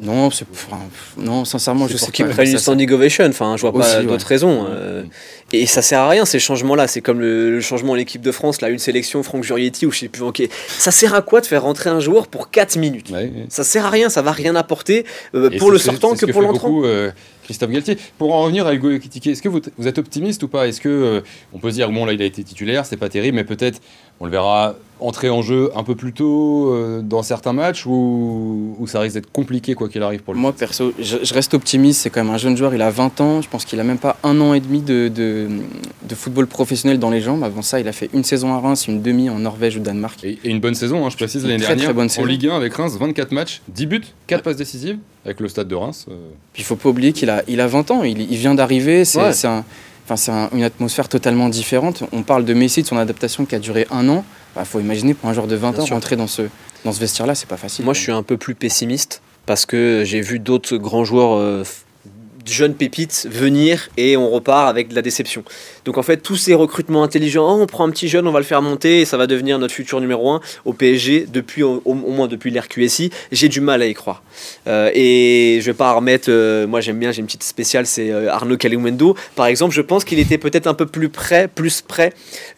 Non, 0.00 0.30
c'est, 0.30 0.44
enfin, 0.52 0.78
non, 1.16 1.44
sincèrement, 1.44 1.88
je 1.88 1.96
sais 1.96 2.06
pour 2.06 2.12
qu'il 2.12 2.26
pas. 2.26 2.32
prenne 2.32 2.46
Ça, 2.46 2.52
une 2.52 2.58
standing 2.58 2.90
ovation. 2.92 3.24
Enfin, 3.26 3.56
je 3.56 3.62
vois 3.62 3.72
pas 3.72 3.78
Aussi, 3.78 3.96
ouais. 3.96 4.04
d'autres 4.04 4.26
raisons. 4.26 4.66
euh, 4.68 5.02
et 5.52 5.64
ça 5.66 5.80
sert 5.80 6.00
à 6.00 6.08
rien 6.10 6.24
ces 6.26 6.38
changements-là. 6.38 6.86
C'est 6.88 7.00
comme 7.00 7.20
le, 7.20 7.50
le 7.52 7.60
changement 7.60 7.92
en 7.92 7.94
l'équipe 7.94 8.20
de 8.20 8.30
France, 8.32 8.60
là, 8.60 8.68
une 8.68 8.78
sélection, 8.78 9.22
Franck 9.22 9.44
Jurietti 9.44 9.86
ou 9.86 9.90
je 9.92 10.00
sais 10.00 10.08
plus. 10.08 10.22
Ok, 10.22 10.42
ça 10.68 10.90
sert 10.90 11.14
à 11.14 11.22
quoi 11.22 11.40
de 11.40 11.46
faire 11.46 11.62
rentrer 11.62 11.88
un 11.88 12.00
joueur 12.00 12.26
pour 12.26 12.50
4 12.50 12.76
minutes 12.76 13.08
Ouais, 13.10 13.16
ouais. 13.34 13.46
Ça 13.48 13.64
sert 13.64 13.86
à 13.86 13.90
rien. 13.90 14.10
Ça 14.10 14.20
va 14.20 14.32
rien 14.32 14.54
apporter 14.56 15.06
euh, 15.34 15.48
pour 15.58 15.70
le 15.70 15.78
sortant 15.78 16.14
que, 16.14 16.26
que 16.26 16.32
pour 16.32 16.42
l'entrant. 16.42 16.82
euh, 16.84 17.10
Christophe 17.44 17.70
Galtier. 17.70 17.96
Pour 18.18 18.34
en 18.34 18.42
revenir 18.42 18.66
à 18.66 18.74
Hugo 18.74 18.90
Ekitike, 18.90 19.28
est-ce 19.28 19.40
que 19.40 19.48
vous, 19.48 19.60
vous 19.78 19.86
êtes 19.86 19.96
optimiste 19.98 20.42
ou 20.42 20.48
pas? 20.48 20.68
Est-ce 20.68 20.82
que 20.82 20.88
euh, 20.90 21.20
on 21.54 21.58
peut 21.58 21.70
se 21.70 21.76
dire 21.76 21.90
bon 21.90 22.04
là 22.04 22.12
il 22.12 22.20
a 22.20 22.26
été 22.26 22.44
titulaire, 22.44 22.84
c'est 22.84 22.98
pas 22.98 23.08
terrible, 23.08 23.36
mais 23.36 23.44
peut-être 23.44 23.80
on 24.20 24.26
le 24.26 24.30
verra 24.30 24.76
entrer 25.00 25.30
en 25.30 25.42
jeu 25.42 25.70
un 25.76 25.82
peu 25.84 25.94
plus 25.94 26.12
tôt 26.12 26.72
euh, 26.72 27.00
dans 27.02 27.22
certains 27.22 27.52
matchs 27.52 27.86
ou, 27.86 28.74
ou 28.78 28.86
ça 28.86 29.00
risque 29.00 29.14
d'être 29.14 29.30
compliqué 29.32 29.74
quoi 29.74 29.88
qu'il 29.88 30.02
arrive 30.02 30.22
pour 30.22 30.34
lui? 30.34 30.40
Moi, 30.40 30.52
perso, 30.52 30.92
je, 30.98 31.18
je 31.22 31.34
reste 31.34 31.54
optimiste. 31.54 32.00
C'est 32.02 32.10
quand 32.10 32.22
même 32.24 32.32
un 32.34 32.38
jeune 32.38 32.56
joueur. 32.56 32.74
Il 32.74 32.82
a 32.82 32.90
20 32.90 33.20
ans. 33.20 33.42
Je 33.42 33.48
pense 33.48 33.64
qu'il 33.64 33.78
a 33.80 33.84
même 33.84 33.98
pas 33.98 34.16
un 34.24 34.40
an 34.40 34.54
et 34.54 34.60
demi 34.60 34.80
de, 34.80 35.08
de, 35.08 35.48
de 36.08 36.14
football 36.14 36.46
professionnel 36.46 36.98
dans 36.98 37.10
les 37.10 37.20
jambes. 37.20 37.44
Avant 37.44 37.62
ça, 37.62 37.80
il 37.80 37.88
a 37.88 37.92
fait 37.92 38.10
une 38.12 38.24
saison 38.24 38.52
à 38.54 38.58
Reims, 38.60 38.86
une 38.88 39.02
demi 39.02 39.30
en 39.30 39.38
Norvège 39.38 39.76
ou 39.76 39.80
Danemark. 39.80 40.22
Et, 40.24 40.38
et 40.44 40.50
une 40.50 40.60
bonne 40.60 40.74
saison, 40.74 41.04
hein, 41.06 41.10
je 41.10 41.16
précise 41.16 41.42
l'année 41.44 41.56
très, 41.58 41.66
très 41.68 41.76
dernière 41.76 41.94
bonne 41.94 42.06
en 42.06 42.08
saison. 42.08 42.26
Ligue 42.26 42.46
1 42.48 42.56
avec 42.56 42.74
Reims, 42.74 42.96
24 42.98 43.32
matchs, 43.32 43.62
10 43.68 43.86
buts, 43.86 44.02
4 44.26 44.42
passes 44.42 44.56
décisives 44.56 44.98
avec 45.24 45.40
le 45.40 45.48
Stade 45.48 45.68
de 45.68 45.74
Reims. 45.74 46.06
euh, 46.10 46.14
Puis 46.52 46.62
il 46.62 46.64
faut 46.64 46.76
pas 46.76 46.88
oublier 46.88 47.12
qu'il 47.12 47.30
a, 47.30 47.42
il 47.48 47.60
a 47.60 47.66
20 47.66 47.90
ans. 47.90 48.02
Il, 48.04 48.20
il 48.20 48.36
vient 48.36 48.54
d'arriver. 48.54 49.04
C'est 49.04 49.18
Ouais. 49.20 49.46
un- 49.46 49.64
un- 50.10 50.48
une 50.54 50.62
atmosphère 50.62 51.08
totalement 51.08 51.50
différente. 51.50 52.02
On 52.12 52.22
parle 52.22 52.44
de 52.46 52.54
Messi, 52.54 52.80
de 52.82 52.86
son 52.86 52.96
adaptation 52.96 53.44
qui 53.44 53.54
a 53.54 53.58
duré 53.58 53.86
un 53.90 54.08
an. 54.08 54.24
Il 54.60 54.66
faut 54.66 54.80
imaginer 54.80 55.14
pour 55.14 55.28
un 55.28 55.32
joueur 55.32 55.46
de 55.46 55.56
20 55.56 55.72
Bien 55.72 55.80
ans 55.82 55.86
sûr. 55.86 55.94
rentrer 55.94 56.16
dans 56.16 56.26
ce, 56.26 56.42
dans 56.84 56.92
ce 56.92 57.00
vestiaire-là, 57.00 57.34
c'est 57.34 57.48
pas 57.48 57.56
facile. 57.56 57.84
Moi, 57.84 57.94
je 57.94 58.00
suis 58.00 58.12
un 58.12 58.22
peu 58.22 58.36
plus 58.36 58.54
pessimiste 58.54 59.22
parce 59.46 59.66
que 59.66 60.02
j'ai 60.04 60.20
vu 60.20 60.38
d'autres 60.38 60.76
grands 60.76 61.04
joueurs, 61.04 61.34
euh, 61.38 61.64
jeunes 62.50 62.74
pépites, 62.74 63.26
venir 63.30 63.88
et 63.96 64.16
on 64.16 64.30
repart 64.30 64.68
avec 64.68 64.88
de 64.88 64.94
la 64.94 65.02
déception. 65.02 65.44
Donc, 65.84 65.98
en 65.98 66.02
fait, 66.02 66.18
tous 66.18 66.36
ces 66.36 66.54
recrutements 66.54 67.02
intelligents, 67.02 67.48
Oh, 67.48 67.58
on 67.60 67.66
prend 67.66 67.86
un 67.86 67.90
petit 67.90 68.08
jeune, 68.08 68.26
on 68.26 68.32
va 68.32 68.40
le 68.40 68.44
faire 68.44 68.62
monter 68.62 69.00
et 69.00 69.04
ça 69.04 69.16
va 69.16 69.26
devenir 69.26 69.58
notre 69.58 69.74
futur 69.74 70.00
numéro 70.00 70.30
1 70.30 70.40
au 70.64 70.72
PSG, 70.72 71.26
depuis, 71.32 71.62
au, 71.62 71.80
moins 71.94 72.28
depuis 72.28 72.50
l'RQSI, 72.50 73.10
j'ai 73.32 73.48
du 73.48 73.60
mal 73.60 73.82
à 73.82 73.86
y 73.86 73.94
croire. 73.94 74.22
Euh, 74.66 74.90
et 74.94 75.58
je 75.60 75.66
vais 75.66 75.74
pas 75.74 75.92
remettre, 75.92 76.28
euh, 76.30 76.66
moi 76.66 76.80
j'aime 76.80 76.98
bien, 76.98 77.10
j'ai 77.10 77.20
une 77.20 77.26
petite 77.26 77.42
spéciale, 77.42 77.86
c'est 77.86 78.10
euh, 78.10 78.30
Arnaud 78.30 78.56
Calumendo. 78.56 79.16
Par 79.34 79.46
exemple, 79.46 79.74
je 79.74 79.80
pense 79.80 80.04
qu'il 80.04 80.18
était 80.18 80.38
peut-être 80.38 80.66
un 80.66 80.74
peu 80.74 80.86
plus 80.86 81.08
près, 81.08 81.48
plus 81.48 81.80
près 81.80 82.12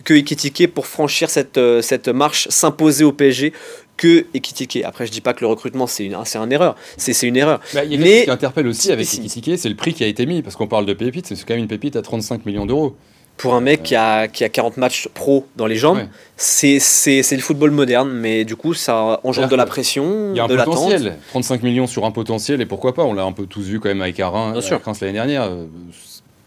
que 0.04 0.14
Ekitike 0.14 0.72
pour 0.74 0.86
franchir 0.86 1.30
cette, 1.30 1.60
cette 1.82 2.08
marche, 2.08 2.48
s'imposer 2.48 3.04
au 3.04 3.12
PSG 3.12 3.52
que 4.00 4.24
Ekitike. 4.32 4.82
Après, 4.84 5.06
je 5.06 5.12
dis 5.12 5.20
pas 5.20 5.34
que 5.34 5.42
le 5.42 5.46
recrutement 5.46 5.86
c'est 5.86 6.06
une, 6.06 6.16
c'est 6.24 6.38
une 6.38 6.52
erreur, 6.52 6.74
c'est 6.96 7.12
c'est 7.12 7.26
une 7.28 7.36
erreur. 7.36 7.60
Bah, 7.74 7.84
il 7.84 7.92
y 7.92 7.96
a 7.96 7.98
Mais- 7.98 8.16
chose 8.16 8.24
qui 8.24 8.30
interpelle 8.30 8.66
aussi 8.66 8.90
avec. 8.90 9.06
Ekitike, 9.12 9.58
c'est 9.58 9.68
le 9.68 9.74
prix 9.76 9.92
qui 9.92 10.02
a 10.02 10.06
été 10.06 10.24
mis, 10.24 10.40
parce 10.42 10.56
qu'on 10.56 10.66
parle 10.66 10.86
de 10.86 10.94
pépite, 10.94 11.26
c'est 11.26 11.34
quand 11.44 11.52
même 11.54 11.60
une 11.62 11.68
pépite 11.68 11.96
à 11.96 12.02
35 12.02 12.46
millions 12.46 12.64
d'euros. 12.66 12.96
Pour 13.36 13.54
un 13.54 13.60
mec 13.62 13.82
qui 13.82 13.94
a, 13.94 14.28
qui 14.28 14.44
a 14.44 14.48
40 14.50 14.76
matchs 14.76 15.08
pro 15.14 15.46
dans 15.56 15.66
les 15.66 15.76
jambes, 15.76 15.98
Ouais. 15.98 16.08
c'est 16.36 16.78
c'est 16.78 17.22
c'est 17.22 17.36
le 17.36 17.42
football 17.42 17.70
moderne, 17.70 18.10
mais 18.10 18.44
du 18.44 18.54
coup 18.56 18.74
ça 18.74 19.20
engendre 19.24 19.48
de 19.48 19.56
la 19.56 19.64
pression, 19.66 20.30
Il 20.32 20.36
y 20.36 20.40
a 20.40 20.44
un 20.44 20.46
de 20.46 20.54
l'attente. 20.54 20.74
potentiel, 20.74 21.16
35 21.30 21.62
millions 21.62 21.86
sur 21.86 22.04
un 22.04 22.10
potentiel, 22.10 22.60
et 22.60 22.66
pourquoi 22.66 22.94
pas 22.94 23.02
On 23.04 23.12
l'a 23.14 23.22
un 23.24 23.32
peu 23.32 23.46
tous 23.46 23.62
vu 23.62 23.80
quand 23.80 23.88
même 23.88 24.02
avec 24.02 24.18
Arin, 24.20 24.52
Bien 24.52 24.60
sûr. 24.60 24.74
avec 24.74 24.84
Reims 24.84 25.00
l'année 25.00 25.14
dernière. 25.14 25.50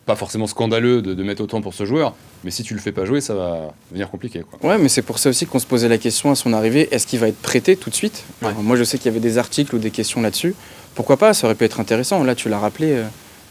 Euh, 0.04 0.06
Pas 0.06 0.16
forcément 0.16 0.48
scandaleux 0.48 1.02
de, 1.02 1.13
de 1.13 1.24
mettre 1.24 1.42
autant 1.42 1.62
pour 1.62 1.74
ce 1.74 1.86
joueur, 1.86 2.13
mais 2.44 2.52
si 2.52 2.63
tu 2.63 2.74
le 2.74 2.80
fais 2.80 2.92
pas 2.92 3.06
jouer, 3.06 3.22
ça 3.22 3.34
va 3.34 3.74
devenir 3.89 4.10
compliqué. 4.10 4.42
Quoi. 4.42 4.70
Ouais, 4.70 4.78
mais 4.78 4.89
c'est 4.89 5.02
pour 5.02 5.20
ça 5.20 5.30
aussi 5.30 5.46
qu'on 5.46 5.60
se 5.60 5.66
posait 5.66 5.88
la 5.89 5.98
question 5.98 6.32
à 6.32 6.36
son 6.36 6.54
arrivée 6.54 6.88
est-ce 6.92 7.08
qu'il 7.08 7.20
va 7.20 7.28
être 7.28 7.42
prêté 7.42 7.76
tout 7.76 7.89
de 7.89 7.96
suite? 7.96 8.24
Ouais. 8.42 8.50
Alors, 8.50 8.63
Moi, 8.63 8.76
je 8.78 8.84
sais 8.84 8.98
qu'il 8.98 9.06
y 9.08 9.10
avait 9.10 9.20
des 9.20 9.38
articles 9.38 9.76
ou 9.76 9.80
des 9.80 9.92
questions 9.92 10.22
là-dessus. 10.22 10.56
Pourquoi 10.96 11.18
pas? 11.18 11.34
Ça 11.34 11.48
aurait 11.48 11.56
pu 11.56 11.63
être 11.66 11.80
intéressant. 11.80 12.24
Là, 12.24 12.36
tu 12.36 12.50
l'as 12.50 12.60
rappelé, 12.60 12.92
euh, 12.92 13.04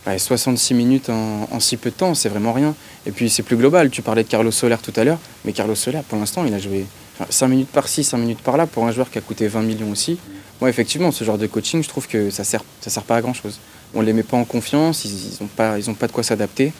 ouais, 0.06 0.18
66 0.18 0.74
minutes 0.74 1.10
en, 1.10 1.48
en 1.50 1.60
si 1.60 1.76
peu 1.76 1.90
de 1.90 1.94
temps, 1.96 2.14
c'est 2.14 2.28
vraiment 2.28 2.52
rien. 2.52 2.74
Et 3.06 3.10
puis, 3.12 3.28
c'est 3.30 3.42
plus 3.42 3.56
global. 3.56 3.90
Tu 3.90 4.02
parlais 4.02 4.22
de 4.22 4.28
Carlos 4.28 4.50
Soler 4.52 4.76
tout 4.82 4.92
à 4.96 5.04
l'heure, 5.04 5.18
mais 5.44 5.52
Carlos 5.52 5.74
Soler, 5.74 6.00
pour 6.08 6.18
l'instant, 6.18 6.44
il 6.46 6.54
a 6.54 6.58
joué 6.58 6.86
5 7.28 7.48
minutes 7.48 7.68
par-ci, 7.70 8.04
5 8.04 8.18
minutes 8.18 8.40
par-là 8.40 8.66
pour 8.66 8.86
un 8.86 8.92
joueur 8.92 9.10
qui 9.10 9.18
a 9.18 9.20
coûté 9.20 9.48
20 9.48 9.62
millions 9.62 9.90
aussi. 9.90 10.18
Moi, 10.60 10.70
effectivement, 10.70 11.10
ce 11.10 11.24
genre 11.24 11.38
de 11.38 11.46
coaching, 11.48 11.82
je 11.82 11.88
trouve 11.88 12.06
que 12.06 12.30
ça 12.30 12.44
sert, 12.44 12.62
ça 12.80 12.90
sert 12.90 13.02
pas 13.02 13.16
à 13.16 13.20
grand-chose. 13.20 13.58
On 13.94 14.00
les 14.00 14.12
met 14.12 14.22
pas 14.22 14.36
en 14.36 14.44
confiance, 14.44 15.04
ils, 15.04 15.10
ils 15.34 15.42
ont 15.42 15.46
pas, 15.48 15.78
ils 15.78 15.90
ont 15.90 15.94
pas 15.94 16.06
de 16.06 16.12
quoi 16.12 16.22
s'adapter. 16.22 16.72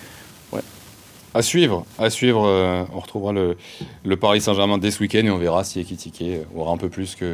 À 1.35 1.41
suivre, 1.41 1.87
à 1.99 2.11
suivre. 2.11 2.45
euh, 2.47 2.83
on 2.95 3.01
retrouvera 3.01 3.33
le, 3.33 3.57
le 4.05 4.17
Paris 4.19 4.43
Saint-Germain 4.43 4.77
dès 4.77 4.91
ce 4.91 5.01
week-end 5.01 5.23
et 5.25 5.31
on 5.31 5.39
verra 5.39 5.65
si 5.65 5.81
Ekitike 5.81 6.23
aura 6.55 6.73
un 6.73 6.77
peu 6.77 6.91
plus 6.91 7.15
que 7.15 7.33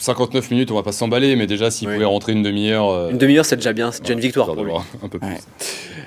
59 0.00 0.50
minutes. 0.50 0.70
On 0.72 0.74
va 0.74 0.82
pas 0.82 0.90
s'emballer, 0.90 1.36
mais 1.36 1.46
déjà 1.46 1.70
s'il 1.70 1.86
Oui. 1.86 1.94
pouvait 1.94 2.06
rentrer 2.06 2.32
une 2.32 2.42
demi-heure. 2.42 2.88
euh, 2.88 3.10
Une 3.10 3.18
demi-heure, 3.18 3.44
c'est 3.44 3.54
déjà 3.54 3.72
bien, 3.72 3.92
c'est 3.92 4.00
déjà 4.02 4.14
une 4.14 4.20
victoire 4.20 4.52
pour 4.52 4.64
lui. 4.64 4.72
Un 5.02 5.08
peu 5.08 5.20
plus. 5.20 5.28
Ouais. 5.28 5.38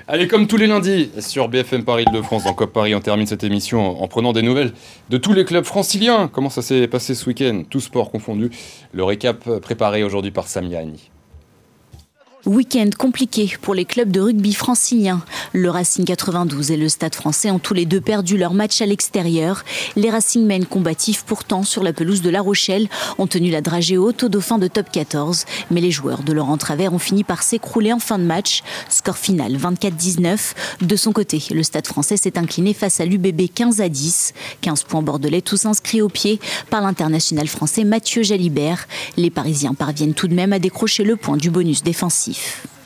Allez, 0.06 0.28
comme 0.28 0.46
tous 0.46 0.58
les 0.58 0.66
lundis 0.66 1.10
sur 1.20 1.48
BFM 1.48 1.84
Paris 1.84 2.04
de 2.12 2.20
France, 2.20 2.44
dans 2.44 2.52
COP 2.52 2.72
Paris, 2.74 2.94
on 2.94 3.00
termine 3.00 3.26
cette 3.26 3.44
émission 3.44 3.98
en, 4.00 4.04
en 4.04 4.08
prenant 4.08 4.34
des 4.34 4.42
nouvelles 4.42 4.74
de 5.08 5.16
tous 5.16 5.32
les 5.32 5.46
clubs 5.46 5.64
franciliens. 5.64 6.28
Comment 6.30 6.50
ça 6.50 6.60
s'est 6.60 6.88
passé 6.88 7.14
ce 7.14 7.24
week-end? 7.26 7.62
Tous 7.70 7.80
sports 7.80 8.10
confondus. 8.10 8.50
Le 8.92 9.02
récap 9.04 9.44
euh, 9.48 9.60
préparé 9.60 10.02
aujourd'hui 10.04 10.30
par 10.30 10.46
Samia 10.46 10.80
Annie. 10.80 11.10
Week-end 12.44 12.90
compliqué 12.98 13.54
pour 13.60 13.72
les 13.72 13.84
clubs 13.84 14.10
de 14.10 14.18
rugby 14.18 14.52
franciliens. 14.52 15.22
Le 15.52 15.70
Racing 15.70 16.04
92 16.04 16.72
et 16.72 16.76
le 16.76 16.88
Stade 16.88 17.14
français 17.14 17.52
ont 17.52 17.60
tous 17.60 17.72
les 17.72 17.86
deux 17.86 18.00
perdu 18.00 18.36
leur 18.36 18.52
match 18.52 18.82
à 18.82 18.86
l'extérieur. 18.86 19.62
Les 19.94 20.10
Racingmen 20.10 20.66
combatifs 20.66 21.22
pourtant 21.22 21.62
sur 21.62 21.84
la 21.84 21.92
pelouse 21.92 22.20
de 22.20 22.30
La 22.30 22.40
Rochelle 22.40 22.88
ont 23.18 23.28
tenu 23.28 23.52
la 23.52 23.60
dragée 23.60 23.96
haute 23.96 24.24
au 24.24 24.28
dauphin 24.28 24.58
de 24.58 24.66
top 24.66 24.90
14. 24.90 25.44
Mais 25.70 25.80
les 25.80 25.92
joueurs 25.92 26.24
de 26.24 26.32
Laurent 26.32 26.56
Travers 26.56 26.92
ont 26.92 26.98
fini 26.98 27.22
par 27.22 27.44
s'écrouler 27.44 27.92
en 27.92 28.00
fin 28.00 28.18
de 28.18 28.24
match. 28.24 28.64
Score 28.88 29.18
final 29.18 29.56
24-19. 29.56 30.54
De 30.80 30.96
son 30.96 31.12
côté, 31.12 31.44
le 31.52 31.62
Stade 31.62 31.86
français 31.86 32.16
s'est 32.16 32.38
incliné 32.38 32.74
face 32.74 32.98
à 32.98 33.04
l'UBB 33.04 33.42
15 33.54 33.80
à 33.80 33.88
10. 33.88 34.34
15 34.62 34.82
points 34.82 35.02
bordelais 35.02 35.42
tous 35.42 35.64
inscrits 35.64 36.02
au 36.02 36.08
pied 36.08 36.40
par 36.70 36.80
l'international 36.80 37.46
français 37.46 37.84
Mathieu 37.84 38.24
Jalibert. 38.24 38.88
Les 39.16 39.30
Parisiens 39.30 39.74
parviennent 39.74 40.14
tout 40.14 40.26
de 40.26 40.34
même 40.34 40.52
à 40.52 40.58
décrocher 40.58 41.04
le 41.04 41.14
point 41.14 41.36
du 41.36 41.48
bonus 41.48 41.84
défensif. 41.84 42.31
collectif. 42.32 42.81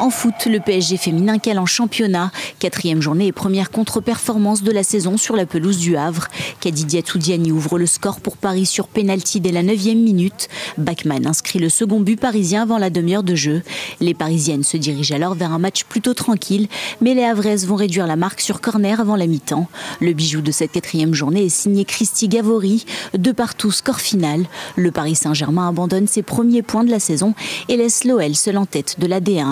En 0.00 0.10
foot, 0.10 0.46
le 0.46 0.58
PSG 0.58 0.96
féminin 0.96 1.38
cale 1.38 1.60
en 1.60 1.66
championnat. 1.66 2.32
Quatrième 2.58 3.00
journée 3.00 3.28
et 3.28 3.32
première 3.32 3.70
contre-performance 3.70 4.64
de 4.64 4.72
la 4.72 4.82
saison 4.82 5.16
sur 5.16 5.36
la 5.36 5.46
pelouse 5.46 5.78
du 5.78 5.96
Havre. 5.96 6.26
Kadidia 6.60 7.00
Toudiani 7.00 7.52
ouvre 7.52 7.78
le 7.78 7.86
score 7.86 8.18
pour 8.20 8.36
Paris 8.36 8.66
sur 8.66 8.88
pénalty 8.88 9.40
dès 9.40 9.52
la 9.52 9.62
9 9.62 9.94
minute. 9.94 10.48
Bachmann 10.78 11.26
inscrit 11.26 11.60
le 11.60 11.68
second 11.68 12.00
but 12.00 12.18
parisien 12.18 12.62
avant 12.62 12.78
la 12.78 12.90
demi-heure 12.90 13.22
de 13.22 13.36
jeu. 13.36 13.62
Les 14.00 14.14
Parisiennes 14.14 14.64
se 14.64 14.76
dirigent 14.76 15.14
alors 15.14 15.34
vers 15.34 15.52
un 15.52 15.60
match 15.60 15.84
plutôt 15.84 16.14
tranquille, 16.14 16.66
mais 17.00 17.14
les 17.14 17.24
Havraises 17.24 17.66
vont 17.66 17.76
réduire 17.76 18.08
la 18.08 18.16
marque 18.16 18.40
sur 18.40 18.60
corner 18.60 19.00
avant 19.00 19.16
la 19.16 19.28
mi-temps. 19.28 19.68
Le 20.00 20.12
bijou 20.12 20.40
de 20.40 20.50
cette 20.50 20.72
quatrième 20.72 21.14
journée 21.14 21.44
est 21.44 21.48
signé 21.48 21.84
Christy 21.84 22.26
Gavori. 22.28 22.84
De 23.16 23.30
partout, 23.30 23.70
score 23.70 24.00
final. 24.00 24.44
Le 24.74 24.90
Paris 24.90 25.14
Saint-Germain 25.14 25.68
abandonne 25.68 26.08
ses 26.08 26.22
premiers 26.22 26.62
points 26.62 26.84
de 26.84 26.90
la 26.90 26.98
saison 26.98 27.34
et 27.68 27.76
laisse 27.76 28.04
l'OL 28.04 28.34
seul 28.34 28.58
en 28.58 28.66
tête 28.66 28.98
de 28.98 29.06
la 29.06 29.20
D1 29.20 29.44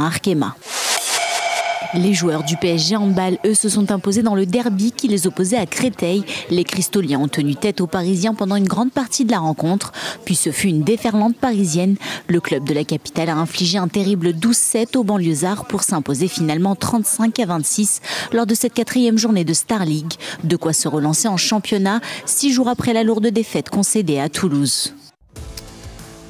Les 1.94 2.14
joueurs 2.14 2.42
du 2.42 2.56
PSG 2.56 2.96
handball, 2.96 3.36
eux, 3.44 3.52
se 3.52 3.68
sont 3.68 3.92
imposés 3.92 4.22
dans 4.22 4.34
le 4.34 4.46
derby 4.46 4.92
qui 4.92 5.08
les 5.08 5.26
opposait 5.26 5.58
à 5.58 5.66
Créteil. 5.66 6.24
Les 6.48 6.64
Cristoliens 6.64 7.20
ont 7.20 7.28
tenu 7.28 7.54
tête 7.54 7.82
aux 7.82 7.86
Parisiens 7.86 8.32
pendant 8.32 8.56
une 8.56 8.66
grande 8.66 8.92
partie 8.92 9.26
de 9.26 9.30
la 9.30 9.40
rencontre, 9.40 9.92
puis 10.24 10.34
ce 10.34 10.52
fut 10.52 10.68
une 10.68 10.84
déferlante 10.84 11.36
parisienne. 11.36 11.96
Le 12.28 12.40
club 12.40 12.64
de 12.64 12.72
la 12.72 12.84
capitale 12.84 13.28
a 13.28 13.36
infligé 13.36 13.76
un 13.76 13.88
terrible 13.88 14.28
12-7 14.30 14.96
aux 14.96 15.04
banlieusards 15.04 15.66
pour 15.66 15.82
s'imposer 15.82 16.28
finalement 16.28 16.74
35 16.76 17.38
à 17.40 17.44
26 17.44 18.00
lors 18.32 18.46
de 18.46 18.54
cette 18.54 18.72
quatrième 18.72 19.18
journée 19.18 19.44
de 19.44 19.52
Star 19.52 19.84
League. 19.84 20.14
De 20.44 20.56
quoi 20.56 20.72
se 20.72 20.88
relancer 20.88 21.28
en 21.28 21.36
championnat, 21.36 22.00
six 22.24 22.54
jours 22.54 22.68
après 22.68 22.94
la 22.94 23.02
lourde 23.02 23.26
défaite 23.26 23.68
concédée 23.68 24.18
à 24.18 24.30
Toulouse. 24.30 24.94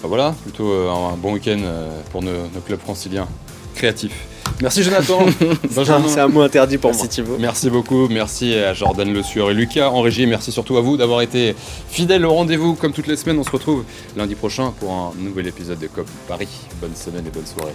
Ah, 0.03 0.09
voilà, 0.09 0.35
plutôt 0.43 0.73
euh, 0.73 0.91
un 0.91 1.17
bon 1.17 1.35
week-end 1.35 1.61
euh, 1.63 2.01
pour 2.11 2.21
nos 2.21 2.49
clubs 2.67 2.81
franciliens 2.81 3.29
créatif. 3.75 4.13
Merci 4.61 4.83
Jonathan. 4.83 5.27
c'est 5.71 6.21
un 6.21 6.29
mot 6.29 6.43
interdit 6.43 6.79
pour 6.79 6.91
merci 6.93 7.23
moi. 7.23 7.37
Merci 7.39 7.71
beaucoup. 7.71 8.09
Merci 8.09 8.55
à 8.55 8.75
Jordan 8.75 9.13
Le 9.13 9.23
Sueur 9.23 9.51
et 9.51 9.55
Lucas 9.55 9.91
en 9.91 10.01
régie. 10.01 10.27
Merci 10.27 10.53
surtout 10.53 10.77
à 10.77 10.81
vous 10.81 10.97
d'avoir 10.97 11.21
été 11.23 11.55
fidèles 11.89 12.25
au 12.27 12.33
rendez-vous. 12.33 12.75
Comme 12.75 12.93
toutes 12.93 13.07
les 13.07 13.17
semaines, 13.17 13.39
on 13.39 13.45
se 13.45 13.51
retrouve 13.51 13.85
lundi 14.17 14.35
prochain 14.35 14.73
pour 14.79 14.93
un 14.93 15.13
nouvel 15.19 15.47
épisode 15.47 15.79
de 15.79 15.87
COP 15.87 16.07
Paris. 16.29 16.49
Bonne 16.81 16.95
semaine 16.95 17.27
et 17.27 17.31
bonne 17.31 17.47
soirée. 17.47 17.75